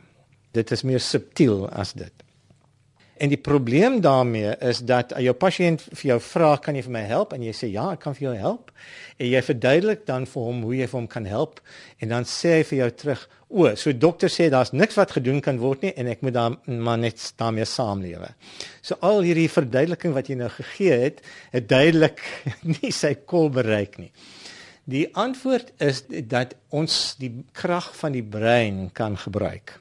Dit 0.53 0.71
is 0.71 0.83
meer 0.83 1.01
subtiel 1.01 1.69
as 1.69 1.93
dit. 1.93 2.13
En 3.21 3.29
die 3.29 3.39
probleem 3.39 3.99
daarmee 4.01 4.55
is 4.65 4.79
dat 4.89 5.11
jou 5.21 5.33
pasiënt 5.37 5.83
vir 5.91 6.07
jou 6.15 6.17
vra 6.25 6.55
kan 6.65 6.77
jy 6.79 6.87
vir 6.87 6.95
my 6.95 7.03
help 7.05 7.35
en 7.37 7.43
jy 7.45 7.53
sê 7.53 7.69
ja, 7.69 7.91
ek 7.93 8.01
kan 8.07 8.15
vir 8.17 8.31
jou 8.31 8.37
help. 8.41 8.71
En 9.21 9.29
jy 9.29 9.43
verduidelik 9.45 10.07
dan 10.09 10.25
vir 10.31 10.47
hom 10.47 10.63
hoe 10.65 10.79
jy 10.79 10.87
vir 10.89 10.99
hom 11.03 11.09
kan 11.13 11.29
help 11.29 11.61
en 12.01 12.15
dan 12.15 12.25
sê 12.25 12.55
hy 12.55 12.63
vir 12.71 12.79
jou 12.79 12.89
terug, 13.03 13.27
o, 13.51 13.67
so 13.77 13.93
dokter 13.93 14.33
sê 14.33 14.47
daar's 14.49 14.73
niks 14.73 14.97
wat 14.97 15.13
gedoen 15.19 15.43
kan 15.45 15.61
word 15.61 15.85
nie 15.85 15.93
en 16.01 16.09
ek 16.09 16.25
moet 16.25 16.37
dan 16.39 16.57
maar 16.81 17.03
net 17.03 17.27
daarmee 17.43 17.69
saamlewe. 17.69 18.33
So 18.81 18.97
al 19.05 19.21
hierdie 19.27 19.51
verduideliking 19.53 20.17
wat 20.17 20.33
jy 20.33 20.39
nou 20.41 20.49
gegee 20.57 20.97
het, 21.05 21.21
het 21.53 21.69
duidelik 21.69 22.25
nie 22.79 22.95
sy 22.95 23.13
kol 23.29 23.53
bereik 23.53 24.01
nie. 24.01 24.09
Die 24.89 25.05
antwoord 25.13 25.75
is 25.77 26.07
dat 26.09 26.57
ons 26.73 27.19
die 27.21 27.35
krag 27.53 27.93
van 28.01 28.17
die 28.17 28.25
brein 28.25 28.87
kan 28.97 29.21
gebruik 29.21 29.77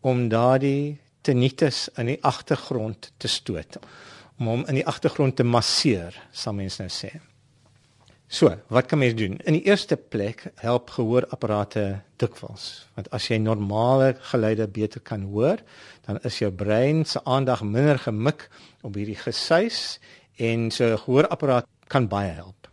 om 0.00 0.30
daardie 0.32 0.96
tinnitus 1.26 1.88
in 2.00 2.14
die 2.14 2.20
agtergrond 2.26 3.12
te 3.20 3.28
stoot 3.28 3.80
om 4.40 4.48
hom 4.48 4.62
in 4.72 4.78
die 4.78 4.86
agtergrond 4.88 5.36
te 5.36 5.44
masseer, 5.44 6.14
sal 6.32 6.56
mense 6.56 6.80
nou 6.80 6.88
sê. 6.88 7.10
So, 8.30 8.54
wat 8.70 8.86
kan 8.86 9.00
mens 9.02 9.16
doen? 9.18 9.34
In 9.44 9.56
die 9.58 9.66
eerste 9.66 9.98
plek 9.98 10.44
help 10.62 10.92
gehoorapparate 10.94 11.82
dikwels, 12.22 12.86
want 12.94 13.10
as 13.16 13.26
jy 13.26 13.40
normale 13.42 14.14
geluide 14.30 14.68
beter 14.70 15.02
kan 15.02 15.24
hoor, 15.32 15.60
dan 16.06 16.20
is 16.24 16.38
jou 16.38 16.48
brein 16.54 17.02
se 17.04 17.20
aandag 17.26 17.64
minder 17.66 17.98
gemik 17.98 18.46
op 18.86 18.94
hierdie 18.94 19.18
gesuis 19.18 19.98
en 20.38 20.70
so 20.70 20.94
gehoorapparaat 21.02 21.66
kan 21.90 22.06
baie 22.08 22.30
help. 22.38 22.70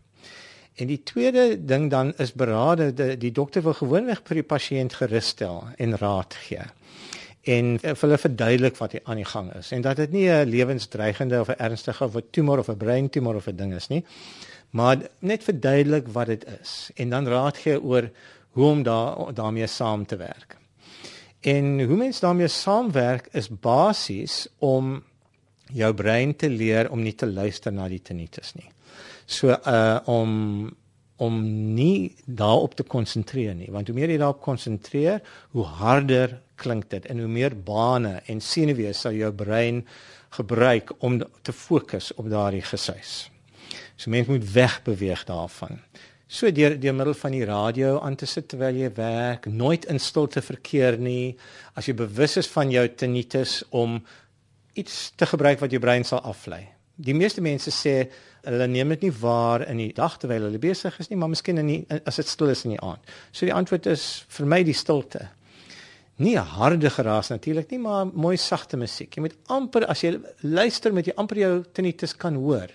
En 0.78 0.92
die 0.92 1.02
tweede 1.04 1.58
ding 1.66 1.90
dan 1.90 2.14
is 2.22 2.36
berade 2.38 2.92
die, 2.94 3.16
die 3.18 3.34
dokter 3.34 3.66
wil 3.66 3.74
gewoonweg 3.74 4.22
vir 4.30 4.44
die 4.44 4.46
pasiënt 4.46 5.00
gerus 5.02 5.34
stel 5.34 5.64
en 5.82 5.98
raad 5.98 6.38
gee. 6.46 6.70
En 7.48 7.78
vir 7.80 8.02
hulle 8.02 8.18
verduidelik 8.20 8.80
wat 8.82 8.96
aan 9.04 9.22
die 9.22 9.28
gang 9.28 9.54
is 9.56 9.72
en 9.72 9.82
dat 9.86 9.96
dit 10.02 10.12
nie 10.12 10.28
'n 10.30 10.50
lewensdreigende 10.50 11.40
of 11.40 11.50
'n 11.50 11.62
ernstige 11.64 12.04
of 12.04 12.16
'n 12.16 12.28
tumor 12.32 12.60
of 12.60 12.70
'n 12.70 12.78
breintumor 12.78 13.36
of 13.36 13.48
'n 13.48 13.56
ding 13.56 13.74
is 13.74 13.88
nie, 13.88 14.04
maar 14.70 14.98
net 15.20 15.44
verduidelik 15.44 16.08
wat 16.08 16.28
dit 16.28 16.46
is 16.62 16.90
en 16.96 17.10
dan 17.10 17.28
raad 17.28 17.58
gee 17.58 17.82
oor 17.82 18.10
hoe 18.52 18.66
om 18.66 18.84
daar 18.84 19.34
daarmee 19.34 19.68
saam 19.68 20.06
te 20.06 20.16
werk. 20.16 20.58
En 21.40 21.84
hoe 21.84 21.96
mens 21.96 22.20
daarmee 22.20 22.48
saamwerk 22.48 23.30
is 23.32 23.50
basies 23.50 24.48
om 24.58 25.04
jou 25.74 25.94
brein 25.94 26.36
te 26.36 26.50
leer 26.50 26.92
om 26.92 27.02
nie 27.02 27.16
te 27.16 27.28
luister 27.28 27.74
na 27.74 27.88
die 27.88 28.02
tinnitus 28.02 28.54
nie. 28.54 28.70
So 29.26 29.56
uh 29.66 30.00
om 30.06 30.76
om 31.18 31.38
nie 31.74 32.16
daarop 32.26 32.76
te 32.76 32.84
konsentreer 32.84 33.56
nie, 33.56 33.72
want 33.74 33.88
hoe 33.88 33.96
meer 33.96 34.10
jy 34.10 34.18
daarop 34.22 34.42
konsentreer, 34.42 35.22
hoe 35.52 35.64
harder 35.64 36.42
klink 36.58 36.90
dit 36.92 37.06
en 37.06 37.22
hoe 37.24 37.32
meer 37.32 37.56
bane 37.56 38.18
en 38.26 38.42
senuwee 38.44 38.94
sal 38.98 39.16
jou 39.18 39.32
brein 39.34 39.84
gebruik 40.38 40.92
om 41.06 41.22
te 41.42 41.54
fokus 41.54 42.12
op 42.18 42.30
daardie 42.30 42.66
gesuis. 42.66 43.30
So 43.96 44.12
mens 44.14 44.28
moet 44.28 44.46
wegbeweeg 44.52 45.24
daarvan. 45.26 45.82
So 46.28 46.52
deur 46.52 46.76
deur 46.80 46.96
middel 46.96 47.16
van 47.16 47.32
die 47.32 47.46
radio 47.48 48.00
aan 48.04 48.18
te 48.20 48.28
sit 48.28 48.50
terwyl 48.52 48.76
jy 48.76 48.90
werk, 48.98 49.46
nooit 49.48 49.86
in 49.88 50.00
stilte 50.00 50.42
verkeer 50.44 50.98
nie. 51.00 51.38
As 51.74 51.88
jy 51.88 51.96
bewus 51.96 52.36
is 52.42 52.50
van 52.52 52.72
jou 52.74 52.84
tinnitus 53.00 53.62
om 53.70 54.02
iets 54.78 55.14
te 55.16 55.26
gebruik 55.26 55.64
wat 55.64 55.72
jou 55.72 55.80
brein 55.82 56.04
sal 56.06 56.20
aflei. 56.28 56.66
Die 56.98 57.16
meeste 57.16 57.42
mense 57.42 57.72
sê 57.72 58.10
hulle 58.48 58.68
neem 58.68 58.92
dit 58.96 59.08
nie 59.08 59.14
waar 59.22 59.64
in 59.70 59.80
die 59.82 59.94
dag 59.96 60.18
terwyl 60.20 60.50
hulle 60.50 60.60
besig 60.62 61.00
is 61.00 61.10
nie, 61.10 61.18
maar 61.20 61.32
miskien 61.32 61.62
in 61.62 61.72
die, 61.72 61.80
as 62.04 62.20
dit 62.20 62.28
stil 62.28 62.52
is 62.52 62.66
in 62.68 62.76
die 62.76 62.84
aand. 62.84 63.16
So 63.32 63.48
die 63.48 63.56
antwoord 63.56 63.88
is 63.92 64.08
vir 64.36 64.52
my 64.52 64.62
die 64.68 64.76
stilte. 64.78 65.28
Nie 66.18 66.36
'n 66.36 66.50
harde 66.58 66.90
geraas 66.90 67.30
natuurlik 67.30 67.70
nie, 67.70 67.80
maar 67.80 68.06
mooi 68.06 68.38
sagte 68.38 68.78
musiek. 68.78 69.14
Jy 69.16 69.22
moet 69.22 69.36
amper 69.46 69.86
as 69.86 70.02
jy 70.02 70.20
luister 70.42 70.94
met 70.94 71.06
jy 71.06 71.14
amper 71.16 71.38
jou 71.38 71.64
tinnitus 71.74 72.16
kan 72.16 72.36
hoor. 72.36 72.68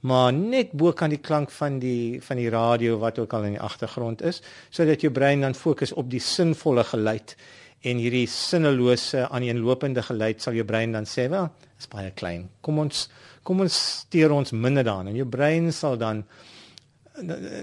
Maar 0.00 0.32
net 0.32 0.72
bo 0.72 0.92
kan 0.92 1.10
die 1.10 1.18
klank 1.18 1.50
van 1.50 1.78
die 1.78 2.20
van 2.22 2.36
die 2.36 2.50
radio 2.50 2.98
wat 2.98 3.18
ook 3.18 3.32
al 3.32 3.44
in 3.44 3.52
die 3.52 3.60
agtergrond 3.60 4.22
is, 4.22 4.42
sodat 4.70 5.00
jou 5.00 5.10
brein 5.12 5.40
dan 5.40 5.54
fokus 5.54 5.92
op 5.92 6.10
die 6.10 6.20
sinvolle 6.20 6.84
geluid 6.84 7.36
en 7.82 7.96
hierdie 7.96 8.26
sinnelose 8.26 9.28
aaneenlopende 9.28 10.02
geluid 10.02 10.42
sal 10.42 10.54
jou 10.54 10.64
brein 10.64 10.92
dan 10.92 11.04
sê, 11.04 11.28
"Wel, 11.30 11.50
is 11.78 11.86
baie 11.86 12.10
klein. 12.10 12.48
Kom 12.60 12.78
ons 12.78 13.08
kom 13.42 13.60
ons 13.60 13.74
steur 14.04 14.32
ons 14.32 14.52
minder 14.52 14.84
daarin 14.84 15.08
en 15.08 15.16
jou 15.16 15.26
brein 15.26 15.72
sal 15.72 15.96
dan 15.96 16.24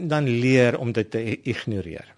dan 0.09 0.27
leer 0.27 0.77
om 0.77 0.91
dit 0.91 1.11
te 1.11 1.21
ignoreer. 1.43 2.15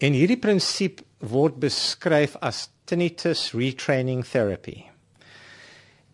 En 0.00 0.14
hierdie 0.16 0.38
prinsip 0.40 1.02
word 1.28 1.58
beskryf 1.60 2.38
as 2.40 2.70
tinnitus 2.88 3.50
retraining 3.52 4.22
therapy. 4.24 4.78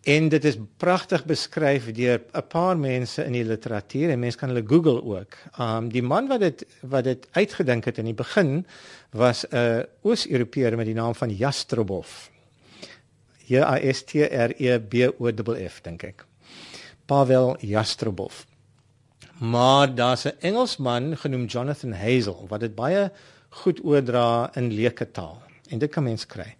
En 0.07 0.27
dit 0.31 0.43
is 0.47 0.57
pragtig 0.79 1.23
beskryf 1.27 1.87
deur 1.95 2.19
'n 2.19 2.47
paar 2.47 2.77
mense 2.77 3.23
in 3.23 3.31
die 3.31 3.43
literatuur 3.43 4.09
en 4.09 4.19
mense 4.19 4.37
kan 4.37 4.49
hulle 4.49 4.67
Google 4.67 5.03
ook. 5.03 5.37
Um 5.59 5.89
die 5.89 6.01
man 6.01 6.27
wat 6.27 6.39
dit 6.39 6.65
wat 6.81 7.03
dit 7.03 7.27
uitgedink 7.31 7.85
het 7.85 7.97
in 7.97 8.05
die 8.05 8.13
begin 8.13 8.65
was 9.11 9.45
'n 9.51 9.85
Oos-Europeër 10.03 10.75
met 10.75 10.85
die 10.85 10.95
naam 10.95 11.15
van 11.15 11.29
Jastrobov. 11.29 12.29
J 13.45 13.61
A 13.63 13.79
S 13.93 14.03
T 14.03 14.15
R 14.15 14.51
E 14.57 14.79
B 14.79 14.93
O 15.19 15.31
F 15.67 15.81
dink 15.81 16.03
ek. 16.03 16.25
Pavel 17.05 17.57
Jastrobov. 17.59 18.45
Maar 19.39 19.95
daar's 19.95 20.25
'n 20.25 20.35
Engelsman 20.39 21.17
genoem 21.17 21.45
Jonathan 21.45 21.93
Hazel 21.93 22.45
wat 22.47 22.59
dit 22.59 22.75
baie 22.75 23.11
goed 23.49 23.83
oordra 23.83 24.51
in 24.55 24.71
leuke 24.73 25.11
taal 25.11 25.41
en 25.69 25.79
dit 25.79 25.91
kan 25.91 26.03
mens 26.03 26.25
kry. 26.25 26.55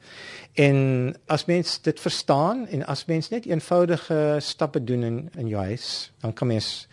En 0.53 1.15
as 1.25 1.45
mens 1.45 1.77
dit 1.81 1.99
verstaan 1.99 2.65
en 2.67 2.85
as 2.85 3.05
mens 3.05 3.29
net 3.29 3.45
eenvoudige 3.45 4.37
stappe 4.39 4.83
doen 4.83 5.03
in 5.03 5.29
in 5.37 5.47
jou 5.47 5.63
huis, 5.63 6.11
dan 6.21 6.33
kan 6.33 6.47
mens 6.47 6.87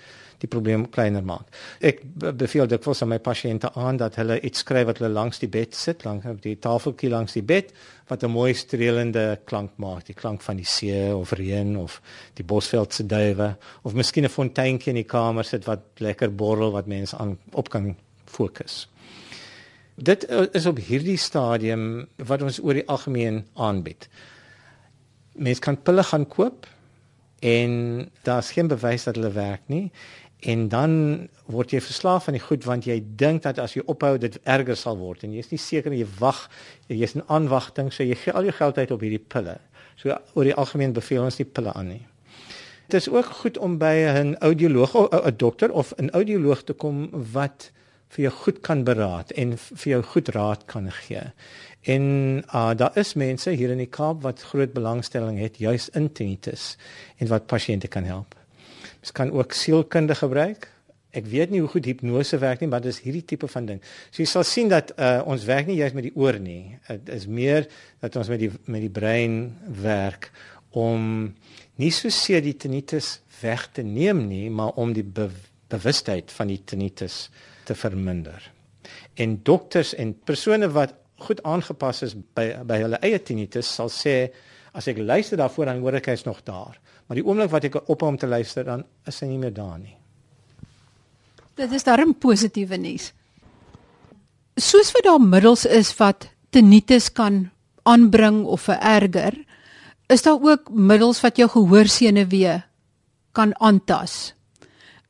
die 0.45 0.51
probleem 0.51 0.85
kleiner 0.93 1.25
maak. 1.25 1.49
Ek 1.81 2.03
beveel 2.15 2.69
dit 2.69 2.85
vir 2.85 3.09
my 3.09 3.19
pasiënte 3.23 3.71
aan 3.81 3.99
dat 4.01 4.19
hulle 4.21 4.41
iets 4.45 4.65
skryf 4.65 4.89
wat 4.91 5.01
hulle 5.01 5.13
langs 5.15 5.41
die 5.41 5.49
bed 5.49 5.77
sit, 5.79 6.05
langs 6.05 6.27
op 6.29 6.43
die 6.45 6.57
tafeltjie 6.61 7.11
langs 7.13 7.37
die 7.39 7.45
bed 7.47 7.73
wat 8.11 8.25
'n 8.25 8.31
mooi 8.31 8.53
strelende 8.55 9.39
klank 9.47 9.73
maak, 9.77 10.05
die 10.07 10.15
klank 10.15 10.43
van 10.43 10.57
die 10.57 10.69
see 10.69 11.15
of 11.15 11.33
reën 11.33 11.77
of 11.77 12.01
die 12.35 12.45
bosveld 12.45 12.93
se 12.93 13.07
duwe 13.07 13.57
of 13.83 13.95
miskien 13.95 14.25
'n 14.25 14.29
fonteintjie 14.29 14.91
in 14.91 15.03
die 15.03 15.11
kamer 15.17 15.45
sit 15.45 15.65
wat 15.65 15.81
lekker 15.99 16.31
borrel 16.31 16.73
wat 16.73 16.87
mense 16.87 17.17
aan 17.17 17.39
op 17.53 17.69
kan 17.69 17.97
fokus. 18.27 18.89
Dit 19.95 20.27
is 20.53 20.67
op 20.67 20.79
hierdie 20.83 21.19
stadium 21.19 22.07
wat 22.17 22.43
ons 22.43 22.59
oor 22.59 22.75
die 22.75 22.89
algemeen 22.91 23.45
aanbied. 23.55 24.09
Mense 25.39 25.63
kan 25.63 25.79
pille 25.83 26.03
gaan 26.03 26.27
koop 26.27 26.67
en 27.39 28.11
daar's 28.27 28.51
geen 28.51 28.67
bewys 28.67 29.05
dat 29.07 29.15
hulle 29.15 29.31
werk 29.31 29.63
nie 29.67 29.91
en 30.45 30.69
dan 30.69 30.95
word 31.47 31.73
jy 31.73 31.81
verslaaf 31.81 32.27
aan 32.29 32.37
die 32.37 32.43
goed 32.43 32.67
want 32.67 32.89
jy 32.89 32.99
dink 33.21 33.45
dat 33.47 33.61
as 33.63 33.77
jy 33.77 33.85
ophou 33.91 34.17
dit 34.19 34.35
erger 34.43 34.77
sal 34.77 34.99
word 34.99 35.23
en 35.25 35.33
jy 35.33 35.45
is 35.45 35.53
nie 35.53 35.61
seker 35.63 35.95
jy 35.95 36.07
wag 36.19 36.43
jy's 36.91 37.15
in 37.17 37.25
aanwagting 37.33 37.93
so 37.95 38.05
jy 38.05 38.19
gee 38.19 38.35
al 38.35 38.49
jou 38.49 38.57
geld 38.59 38.79
uit 38.79 38.91
op 38.91 39.05
hierdie 39.05 39.23
pille. 39.23 39.57
So 40.01 40.17
oor 40.35 40.49
die 40.49 40.57
algemeen 40.59 40.97
beveel 40.97 41.23
ons 41.23 41.39
nie 41.39 41.47
pille 41.47 41.73
aan 41.73 41.95
nie. 41.95 42.03
Dit 42.91 43.01
is 43.01 43.09
ook 43.09 43.31
goed 43.41 43.59
om 43.59 43.79
by 43.79 43.95
'n 44.11 44.37
audioloog 44.41 44.95
of 44.95 45.09
'n 45.13 45.37
dokter 45.37 45.73
of 45.73 45.95
'n 45.97 46.11
audioloog 46.11 46.65
te 46.65 46.73
kom 46.73 47.09
wat 47.33 47.71
vir 48.15 48.29
jou 48.29 48.33
goed 48.45 48.61
kan 48.67 48.85
beraad 48.85 49.33
en 49.41 49.57
vir 49.59 49.89
jou 49.91 50.03
goed 50.13 50.29
raad 50.37 50.67
kan 50.71 50.91
gee. 51.07 51.23
En 51.83 52.05
uh, 52.55 52.75
daar 52.77 52.97
is 52.99 53.15
mense 53.15 53.51
hier 53.51 53.71
in 53.71 53.83
die 53.83 53.91
Kaap 53.91 54.23
wat 54.23 54.43
groot 54.53 54.73
belangstelling 54.73 55.39
het 55.39 55.59
juis 55.59 55.89
in 55.93 56.13
tinnitus 56.13 56.77
en 57.19 57.29
wat 57.33 57.47
pasiënte 57.51 57.89
kan 57.89 58.05
help. 58.05 58.35
Ons 59.01 59.13
kan 59.13 59.33
ook 59.33 59.53
sielkunde 59.53 60.15
gebruik 60.15 60.71
Ek 61.15 61.29
weet 61.31 61.53
nie 61.55 61.61
hoe 61.63 61.71
goed 61.71 61.87
hipnose 61.87 62.39
werk 62.43 62.63
nie, 62.63 62.69
maar 62.71 62.83
dis 62.83 62.99
hierdie 63.05 63.23
tipe 63.23 63.47
van 63.51 63.69
ding. 63.69 63.81
So 64.11 64.23
jy 64.25 64.27
sal 64.27 64.47
sien 64.49 64.71
dat 64.73 64.91
uh, 64.97 65.21
ons 65.31 65.47
werk 65.47 65.69
nie 65.71 65.79
juist 65.79 65.95
met 65.95 66.09
die 66.09 66.15
oor 66.19 66.41
nie. 66.43 66.75
Dit 66.89 67.13
is 67.15 67.29
meer 67.31 67.69
dat 68.03 68.19
ons 68.19 68.31
met 68.33 68.43
die 68.43 68.51
met 68.51 68.83
die 68.83 68.91
brein 68.93 69.37
werk 69.79 70.33
om 70.75 71.31
nie 71.79 71.93
so 71.95 72.11
seer 72.11 72.43
die 72.43 72.57
tinnitus 72.59 73.21
weg 73.41 73.69
te 73.77 73.85
neem 73.87 74.25
nie, 74.27 74.49
maar 74.51 74.75
om 74.81 74.95
die 74.97 75.07
be 75.07 75.31
bewustheid 75.75 76.31
van 76.35 76.51
die 76.51 76.61
tinnitus 76.67 77.29
te 77.65 77.75
verminder. 77.75 78.51
En 79.15 79.39
dokters 79.43 79.95
en 79.95 80.15
persone 80.27 80.69
wat 80.75 80.95
goed 81.25 81.43
aangepas 81.43 82.03
is 82.03 82.15
by 82.37 82.51
by 82.67 82.81
hulle 82.83 83.01
eie 83.07 83.21
tinnitus 83.23 83.71
sal 83.71 83.91
sê 83.93 84.17
as 84.75 84.89
ek 84.91 84.99
luister 84.99 85.39
daarvoor 85.39 85.71
dan 85.71 85.83
hoor 85.85 86.01
ek 86.01 86.11
hy's 86.13 86.27
nog 86.27 86.43
daar. 86.45 86.79
Maar 87.07 87.21
die 87.21 87.27
oomblik 87.27 87.53
wat 87.53 87.69
ek 87.69 87.79
ophou 87.85 88.11
om 88.11 88.19
te 88.19 88.29
luister 88.29 88.67
dan 88.67 88.85
is 89.07 89.21
hy 89.23 89.31
nie 89.31 89.41
meer 89.41 89.55
daar 89.55 89.79
nie. 89.79 89.95
Dit 91.55 91.73
is 91.73 91.87
darem 91.87 92.15
positiewe 92.19 92.77
nuus. 92.81 93.13
Soos 94.59 94.91
wat 94.95 95.07
daar 95.07 95.23
middels 95.23 95.65
is 95.67 95.93
wat 95.99 96.29
tinnitus 96.55 97.11
kan 97.13 97.49
aanbring 97.85 98.45
of 98.45 98.67
vererger, 98.67 99.37
is 100.11 100.23
daar 100.23 100.41
ook 100.41 100.71
middels 100.71 101.21
wat 101.25 101.39
jou 101.39 101.49
gehoorsenuwee 101.51 102.63
kan 103.35 103.55
aantas. 103.61 104.35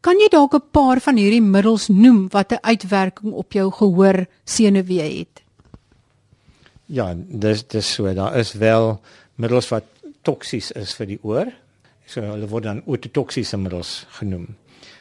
Kan 0.04 0.20
jy 0.20 0.28
dalk 0.28 0.52
'n 0.54 0.68
paar 0.70 1.00
van 1.00 1.16
hierdie 1.16 1.40
middels 1.40 1.88
noem 1.88 2.28
wat 2.28 2.52
'n 2.52 2.60
uitwerking 2.60 3.32
op 3.32 3.52
jou 3.52 3.70
gehoorsenuwee 3.72 5.18
het? 5.18 5.42
Ja, 6.86 7.14
dis 7.16 7.66
dis 7.66 7.94
so, 7.94 8.14
daar 8.14 8.36
is 8.36 8.52
wel 8.52 9.00
middels 9.34 9.68
wat 9.68 9.84
toksies 10.22 10.70
is 10.72 10.94
vir 10.94 11.06
die 11.06 11.18
oor. 11.22 11.46
So 12.06 12.20
hulle 12.20 12.46
word 12.46 12.62
dan 12.64 12.82
ototoksiese 12.86 13.56
middels 13.56 14.06
genoem. 14.08 14.56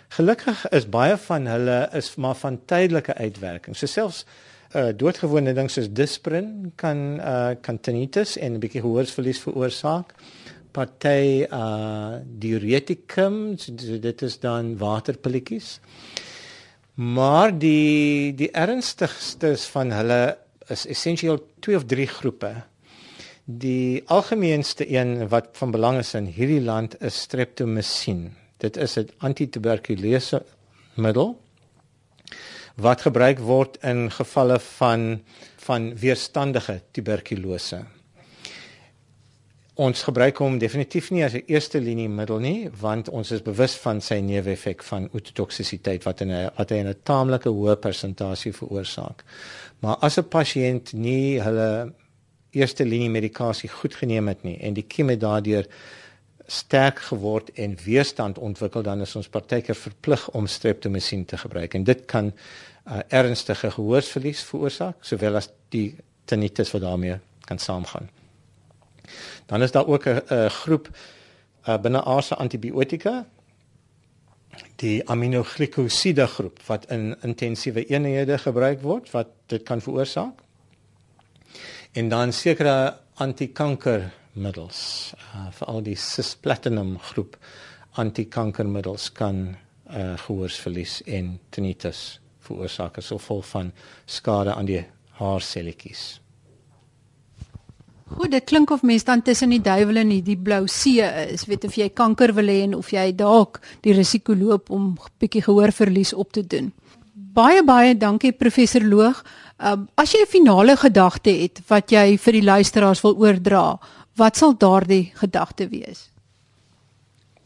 Gelukkig 0.07 0.69
is 0.71 0.89
baie 0.89 1.17
van 1.17 1.45
hulle 1.45 1.89
is 1.93 2.15
maar 2.15 2.35
van 2.35 2.59
tydelike 2.65 3.13
uitwerking. 3.13 3.75
So 3.75 3.85
selfs 3.85 4.25
uh 4.75 4.89
doodgewone 4.95 5.53
ding 5.53 5.69
soos 5.69 5.89
Disprin 5.91 6.71
kan 6.75 7.19
uh 7.19 7.55
kan 7.61 7.79
tinnitus 7.79 8.37
en 8.37 8.53
'n 8.53 8.59
bietjie 8.59 8.81
gehoorsverlies 8.81 9.39
veroorsaak. 9.39 10.13
Party 10.73 11.45
uh 11.45 12.19
diureticum, 12.25 13.57
so 13.57 13.99
dit 14.01 14.21
is 14.25 14.39
dan 14.41 14.73
waterpilletjies. 14.81 15.77
Maar 16.95 17.53
die 17.57 18.33
die 18.37 18.51
ernstigstes 18.51 19.65
van 19.73 19.93
hulle 19.93 20.37
is 20.73 20.85
essensieel 20.89 21.39
twee 21.59 21.77
of 21.77 21.85
drie 21.85 22.07
groepe. 22.07 22.51
Die 23.45 24.03
algemeenste 24.07 24.87
een 24.87 25.27
wat 25.29 25.49
van 25.59 25.71
belang 25.71 25.97
is 25.99 26.13
in 26.13 26.29
hierdie 26.31 26.61
land 26.63 26.95
is 27.01 27.21
streptomycin. 27.27 28.31
Dit 28.57 28.77
is 28.77 28.97
'n 28.97 29.09
antituberkulose 29.17 30.43
middel 30.95 31.39
wat 32.75 33.01
gebruik 33.01 33.39
word 33.39 33.77
in 33.83 34.09
gevalle 34.11 34.59
van 34.59 35.21
van 35.63 35.95
weerstandige 35.95 36.81
tuberkulose. 36.91 37.85
Ons 39.73 40.03
gebruik 40.05 40.37
hom 40.37 40.59
definitief 40.61 41.07
nie 41.09 41.23
as 41.25 41.33
'n 41.33 41.43
eerste 41.49 41.79
linie 41.81 42.09
middel 42.09 42.39
nie, 42.39 42.69
want 42.79 43.09
ons 43.09 43.31
is 43.31 43.41
bewus 43.41 43.73
van 43.75 44.01
sy 44.01 44.19
neeweffek 44.19 44.83
van 44.83 45.09
ototoksisiteit 45.13 46.03
wat 46.03 46.21
in 46.21 46.31
'n 46.31 46.51
wat 46.57 46.69
hy 46.69 46.75
in 46.75 46.87
'n 46.87 47.01
taamlike 47.03 47.49
hoë 47.49 47.75
persentasie 47.75 48.53
veroorsaak. 48.53 49.23
Maar 49.79 49.95
as 49.95 50.17
'n 50.17 50.29
pasiënt 50.29 50.93
nie 50.93 51.41
hulle 51.41 51.93
eerste 52.51 52.85
linie 52.85 53.09
medikasie 53.09 53.69
goed 53.69 53.95
geneem 53.95 54.27
het 54.27 54.43
nie 54.43 54.59
en 54.61 54.73
die 54.73 54.85
kiem 54.87 55.09
het 55.09 55.19
daardeur 55.19 55.65
sterk 56.47 56.99
geword 56.99 57.49
en 57.57 57.77
weerstand 57.83 58.37
ontwikkel 58.37 58.83
dan 58.83 59.01
is 59.01 59.15
ons 59.15 59.27
partykeer 59.27 59.75
verplig 59.75 60.29
om 60.29 60.47
streptomycin 60.47 61.25
te 61.25 61.37
gebruik 61.37 61.73
en 61.73 61.83
dit 61.83 62.05
kan 62.05 62.31
uh, 62.31 62.99
ernstige 63.07 63.71
gehoorsverlies 63.71 64.43
veroorsaak 64.43 64.95
sowel 65.01 65.35
as 65.35 65.49
die 65.69 65.95
tinnitus 66.25 66.71
wat 66.71 66.81
daarmee 66.81 67.19
kan 67.45 67.59
saamgaan. 67.59 68.22
Dan 69.45 69.61
is 69.61 69.71
daar 69.71 69.87
ook 69.87 70.05
'n 70.07 70.49
groep 70.49 70.89
uh, 71.67 71.77
binne 71.77 72.01
ASA 72.01 72.35
antibiotika 72.35 73.25
die 74.75 75.09
aminoglikoside 75.09 76.27
groep 76.27 76.59
wat 76.67 76.85
in 76.91 77.15
intensiewe 77.21 77.85
eenhede 77.85 78.37
gebruik 78.37 78.81
word 78.81 79.11
wat 79.11 79.27
dit 79.45 79.63
kan 79.63 79.81
veroorsaak 79.81 80.41
en 81.93 82.09
dan 82.09 82.33
sekere 82.33 82.97
antikankermiddels 83.21 85.13
uh, 85.17 85.49
vir 85.51 85.67
al 85.67 85.83
die 85.85 85.95
cisplatinum 85.95 86.97
groep 86.99 87.37
antikankermiddels 88.01 89.11
kan 89.13 89.45
uh, 89.53 90.17
gehoorsverlies 90.25 91.01
en 91.05 91.37
tinnitus 91.49 92.19
veroorsaak 92.43 92.97
as 92.97 93.13
gevolg 93.13 93.45
van 93.53 93.71
skade 94.05 94.53
aan 94.53 94.67
die 94.67 94.81
haarselletjies. 95.19 96.22
Goed, 98.13 98.29
dit 98.31 98.45
klink 98.45 98.69
of 98.69 98.83
mens 98.85 99.03
dan 99.03 99.21
tussen 99.21 99.49
die 99.49 99.61
duiwel 99.61 100.03
en 100.03 100.11
die 100.23 100.37
blou 100.37 100.67
see 100.69 101.01
is, 101.33 101.47
weet 101.49 101.65
of 101.65 101.77
jy 101.79 101.89
kanker 101.89 102.33
wil 102.37 102.51
hê 102.51 102.59
en 102.67 102.75
of 102.77 102.91
jy 102.93 103.07
dalk 103.17 103.59
die 103.85 103.95
risiko 103.97 104.35
loop 104.37 104.69
om 104.73 104.93
bietjie 105.21 105.41
gehoorverlies 105.47 106.13
op 106.13 106.31
te 106.35 106.45
doen. 106.45 106.71
Baie 107.13 107.63
baie 107.65 107.95
dankie 107.97 108.31
professor 108.37 108.83
Loog. 108.85 109.23
Um, 109.57 109.87
as 109.97 110.13
jy 110.13 110.21
'n 110.21 110.29
finale 110.29 110.75
gedagte 110.77 111.31
het 111.31 111.61
wat 111.67 111.91
jy 111.91 112.17
vir 112.17 112.33
die 112.33 112.43
luisteraars 112.43 113.01
wil 113.01 113.17
oordra, 113.17 113.79
wat 114.15 114.37
sal 114.37 114.53
daardie 114.53 115.11
gedagte 115.15 115.69
wees? 115.69 116.09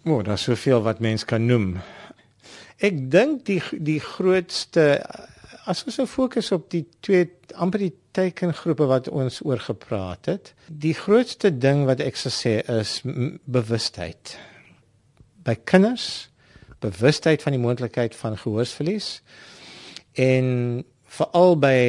O, 0.05 0.17
oh, 0.17 0.23
daar's 0.23 0.43
soveel 0.43 0.81
wat 0.81 0.99
mens 0.99 1.25
kan 1.25 1.45
noem. 1.45 1.77
Ek 2.79 3.11
dink 3.11 3.45
die 3.45 3.61
die 3.71 3.99
grootste 3.99 5.03
as 5.67 5.83
ons 5.83 5.97
nou 5.99 6.07
fokus 6.07 6.53
op 6.55 6.69
die 6.71 6.85
twee 7.03 7.27
amper 7.59 7.83
die 7.83 7.93
tekengroepe 8.15 8.87
wat 8.87 9.09
ons 9.11 9.41
oor 9.45 9.59
gepraat 9.61 10.29
het, 10.31 10.53
die 10.67 10.95
grootste 10.95 11.51
ding 11.51 11.83
wat 11.89 12.01
ek 12.03 12.19
sou 12.19 12.31
sê 12.33 12.59
is 12.71 13.01
bewustheid. 13.43 14.37
By 15.43 15.57
kinders, 15.67 16.29
bewustheid 16.83 17.43
van 17.43 17.55
die 17.55 17.61
moontlikheid 17.61 18.15
van 18.15 18.39
gehoorsverlies 18.39 19.19
en 20.17 20.47
veral 21.17 21.59
by 21.59 21.79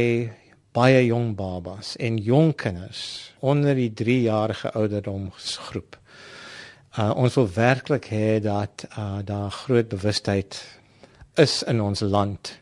baie 0.76 1.00
jong 1.06 1.32
babas 1.38 1.94
en 2.02 2.18
jong 2.22 2.52
kinders 2.58 3.32
onder 3.40 3.78
die 3.78 3.90
3 3.94 4.20
jarige 4.26 4.72
ouderdomsgroep. 4.78 5.96
Uh, 6.98 7.12
ons 7.14 7.36
wil 7.38 7.50
werklik 7.54 8.08
hê 8.10 8.38
dat 8.42 8.88
uh, 8.90 9.20
daar 9.24 9.52
groot 9.54 9.88
bewustheid 9.90 10.58
is 11.38 11.60
in 11.70 11.82
ons 11.84 12.02
land 12.02 12.56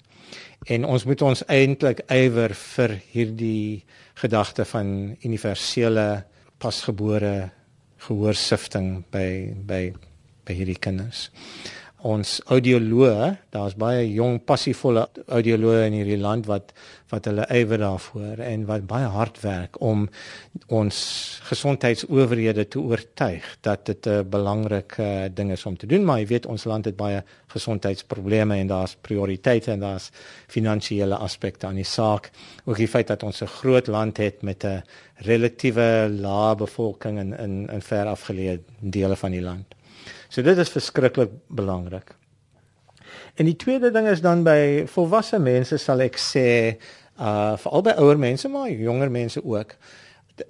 en 0.67 0.85
ons 0.85 1.05
moet 1.07 1.23
ons 1.23 1.45
eintlik 1.53 2.03
ywer 2.13 2.55
vir 2.59 2.97
hierdie 3.13 3.85
gedagte 4.19 4.67
van 4.67 4.89
universele 5.25 6.25
pasgebore 6.63 7.51
gehoorsifting 8.07 9.05
by 9.13 9.29
by 9.67 9.83
by 10.47 10.55
hierdie 10.55 10.79
kinders 10.79 11.29
ons 12.05 12.41
audioloë, 12.53 13.31
daar's 13.55 13.75
baie 13.79 14.05
jong 14.13 14.43
passievolle 14.45 15.07
audioloë 15.33 15.87
in 15.87 15.97
hierdie 16.01 16.21
land 16.21 16.47
wat 16.51 16.75
wat 17.13 17.29
hulle 17.29 17.45
ywer 17.55 17.79
daarvoor 17.79 18.41
en 18.43 18.65
wat 18.67 18.87
baie 18.91 19.07
hard 19.15 19.37
werk 19.45 19.77
om 19.85 20.09
ons 20.75 20.97
gesondheidsowerhede 21.47 22.65
te 22.67 22.81
oortuig 22.83 23.47
dat 23.63 23.85
dit 23.87 24.07
'n 24.07 24.27
belangrike 24.29 25.31
ding 25.35 25.53
is 25.53 25.67
om 25.67 25.77
te 25.77 25.87
doen, 25.87 26.05
maar 26.05 26.19
jy 26.19 26.27
weet 26.27 26.47
ons 26.47 26.65
land 26.65 26.85
het 26.85 26.97
baie 26.97 27.23
gesondheidsprobleme 27.47 28.57
en 28.57 28.67
daar's 28.67 28.97
prioriteite 29.01 29.71
en 29.73 29.81
daar's 29.81 30.11
finansiële 30.49 31.17
aspekte 31.17 31.67
aan 31.67 31.79
die 31.79 31.85
saak. 31.85 32.31
Ook 32.65 32.77
die 32.77 32.89
feit 32.89 33.07
dat 33.07 33.23
ons 33.23 33.43
'n 33.43 33.47
groot 33.47 33.87
land 33.87 34.17
het 34.17 34.43
met 34.43 34.65
'n 34.65 34.83
relatiewe 35.17 36.09
lae 36.11 36.57
bevolking 36.57 37.19
in 37.19 37.39
in 37.39 37.69
in 37.71 37.83
ver 37.83 38.07
afgeleë 38.07 38.59
dele 38.81 39.17
van 39.17 39.31
die 39.31 39.43
land. 39.43 39.76
So 40.29 40.43
dit 40.43 40.59
is 40.59 40.69
verskriklik 40.69 41.31
belangrik. 41.49 42.15
En 43.35 43.45
die 43.45 43.57
tweede 43.57 43.91
ding 43.91 44.09
is 44.09 44.21
dan 44.21 44.43
by 44.47 44.87
volwasse 44.91 45.39
mense 45.39 45.79
sal 45.79 46.03
ek 46.05 46.19
sê 46.21 46.49
uh 47.17 47.57
veral 47.61 47.85
by 47.87 47.95
ouer 48.03 48.19
mense 48.21 48.49
maar 48.53 48.69
jonger 48.69 49.11
mense 49.11 49.41
ook 49.45 49.77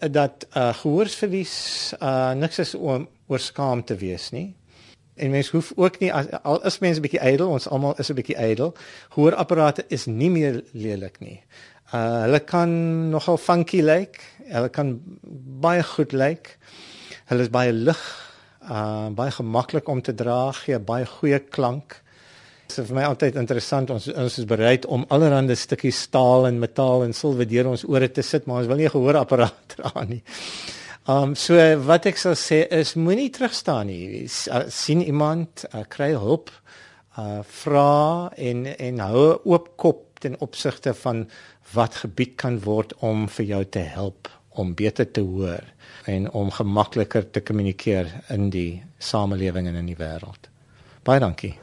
dat 0.01 0.47
uh 0.57 0.73
gehoorsverlies 0.75 1.57
uh 2.01 2.33
niks 2.35 2.59
is 2.59 2.75
om 2.75 3.09
oor 3.27 3.43
skaam 3.43 3.85
te 3.85 3.97
wees 3.97 4.31
nie. 4.31 4.55
En 5.17 5.31
mense 5.31 5.51
hoef 5.51 5.73
ook 5.77 5.99
nie 5.99 6.13
as, 6.13 6.29
al 6.43 6.61
is 6.67 6.79
mense 6.79 7.01
bietjie 7.01 7.23
ydel, 7.23 7.49
ons 7.49 7.69
almal 7.69 7.95
is 7.99 8.11
'n 8.11 8.19
bietjie 8.19 8.39
ydel. 8.51 8.75
Gehoorapparate 9.15 9.85
is 9.89 10.07
nie 10.07 10.31
meer 10.31 10.63
lelik 10.73 11.21
nie. 11.21 11.41
Uh 11.95 12.27
hulle 12.27 12.41
kan 12.41 12.71
nogal 13.11 13.39
funky 13.39 13.81
lyk, 13.83 14.21
hulle 14.47 14.69
kan 14.69 15.01
baie 15.63 15.83
goed 15.83 16.13
lyk. 16.13 16.59
Hulle 17.27 17.43
is 17.43 17.51
baie 17.51 17.73
lig 17.73 18.26
uh 18.71 19.09
baie 19.15 19.31
gemaklik 19.31 19.89
om 19.89 20.03
te 20.03 20.15
dra, 20.15 20.51
gee 20.53 20.79
baie 20.79 21.07
goeie 21.07 21.39
klank. 21.39 22.01
Dit 22.67 22.79
is 22.79 22.89
vir 22.89 22.99
my 22.99 23.05
altyd 23.07 23.39
interessant 23.39 23.91
ons 23.95 24.09
ons 24.11 24.39
is 24.43 24.49
bereid 24.49 24.87
om 24.91 25.05
allerlei 25.15 25.55
stukkies 25.57 26.01
staal 26.09 26.49
en 26.49 26.59
metaal 26.63 27.05
en 27.07 27.15
silwer 27.15 27.47
deur 27.47 27.71
ons 27.71 27.85
ore 27.87 28.09
te 28.11 28.25
sit, 28.27 28.47
maar 28.47 28.65
ons 28.65 28.71
wil 28.71 28.83
nie 28.83 28.91
gehoorapparaat 28.91 29.69
dra 29.77 30.05
nie. 30.09 30.23
Um 31.07 31.37
so 31.39 31.55
wat 31.87 32.09
ek 32.11 32.19
sal 32.19 32.35
sê 32.35 32.65
is 32.75 32.97
moenie 32.99 33.31
terugstaan 33.31 33.87
nie. 33.87 34.25
Uh, 34.27 34.65
sien 34.69 35.05
iemand 35.05 35.67
uh, 35.73 35.85
kry 35.89 36.15
hulp. 36.15 36.51
uh 37.17 37.43
vra 37.49 38.31
en 38.37 38.67
en 38.67 38.99
hou 39.01 39.29
oop 39.45 39.71
kop 39.77 40.03
ten 40.21 40.35
opsigte 40.41 40.95
van 40.95 41.29
wat 41.73 42.03
gebied 42.03 42.37
kan 42.37 42.59
word 42.65 42.93
om 43.01 43.29
vir 43.29 43.47
jou 43.47 43.63
te 43.65 43.85
help 43.95 44.29
om 44.57 44.75
beter 44.75 45.09
te 45.11 45.21
hoor 45.21 45.65
en 46.07 46.31
om 46.33 46.51
gemakliker 46.51 47.31
te 47.31 47.41
kommunikeer 47.41 48.11
in 48.35 48.51
die 48.51 48.83
samelewing 48.99 49.69
en 49.69 49.81
in 49.83 49.91
die 49.91 49.99
wêreld. 49.99 50.51
Baie 51.07 51.21
dankie. 51.23 51.55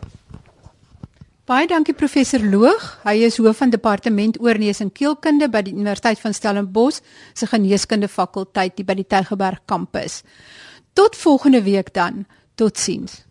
Baie 1.44 1.68
dankie 1.68 1.96
professor 1.96 2.40
Loog. 2.40 2.86
Hy 3.04 3.18
is 3.28 3.36
hoof 3.42 3.58
van 3.60 3.74
departement 3.74 4.38
oorneus 4.40 4.80
en 4.80 4.94
keelkunde 4.96 5.50
by 5.52 5.60
die 5.68 5.74
Universiteit 5.76 6.22
van 6.22 6.36
Stellenbosch 6.36 7.02
se 7.36 7.50
geneeskunde 7.52 8.08
fakulteit 8.08 8.80
by 8.88 8.96
die 8.96 9.08
Tygerberg 9.08 9.60
kampus. 9.68 10.22
Tot 10.96 11.20
volgende 11.20 11.64
week 11.66 11.92
dan. 11.94 12.24
Totsiens. 12.56 13.24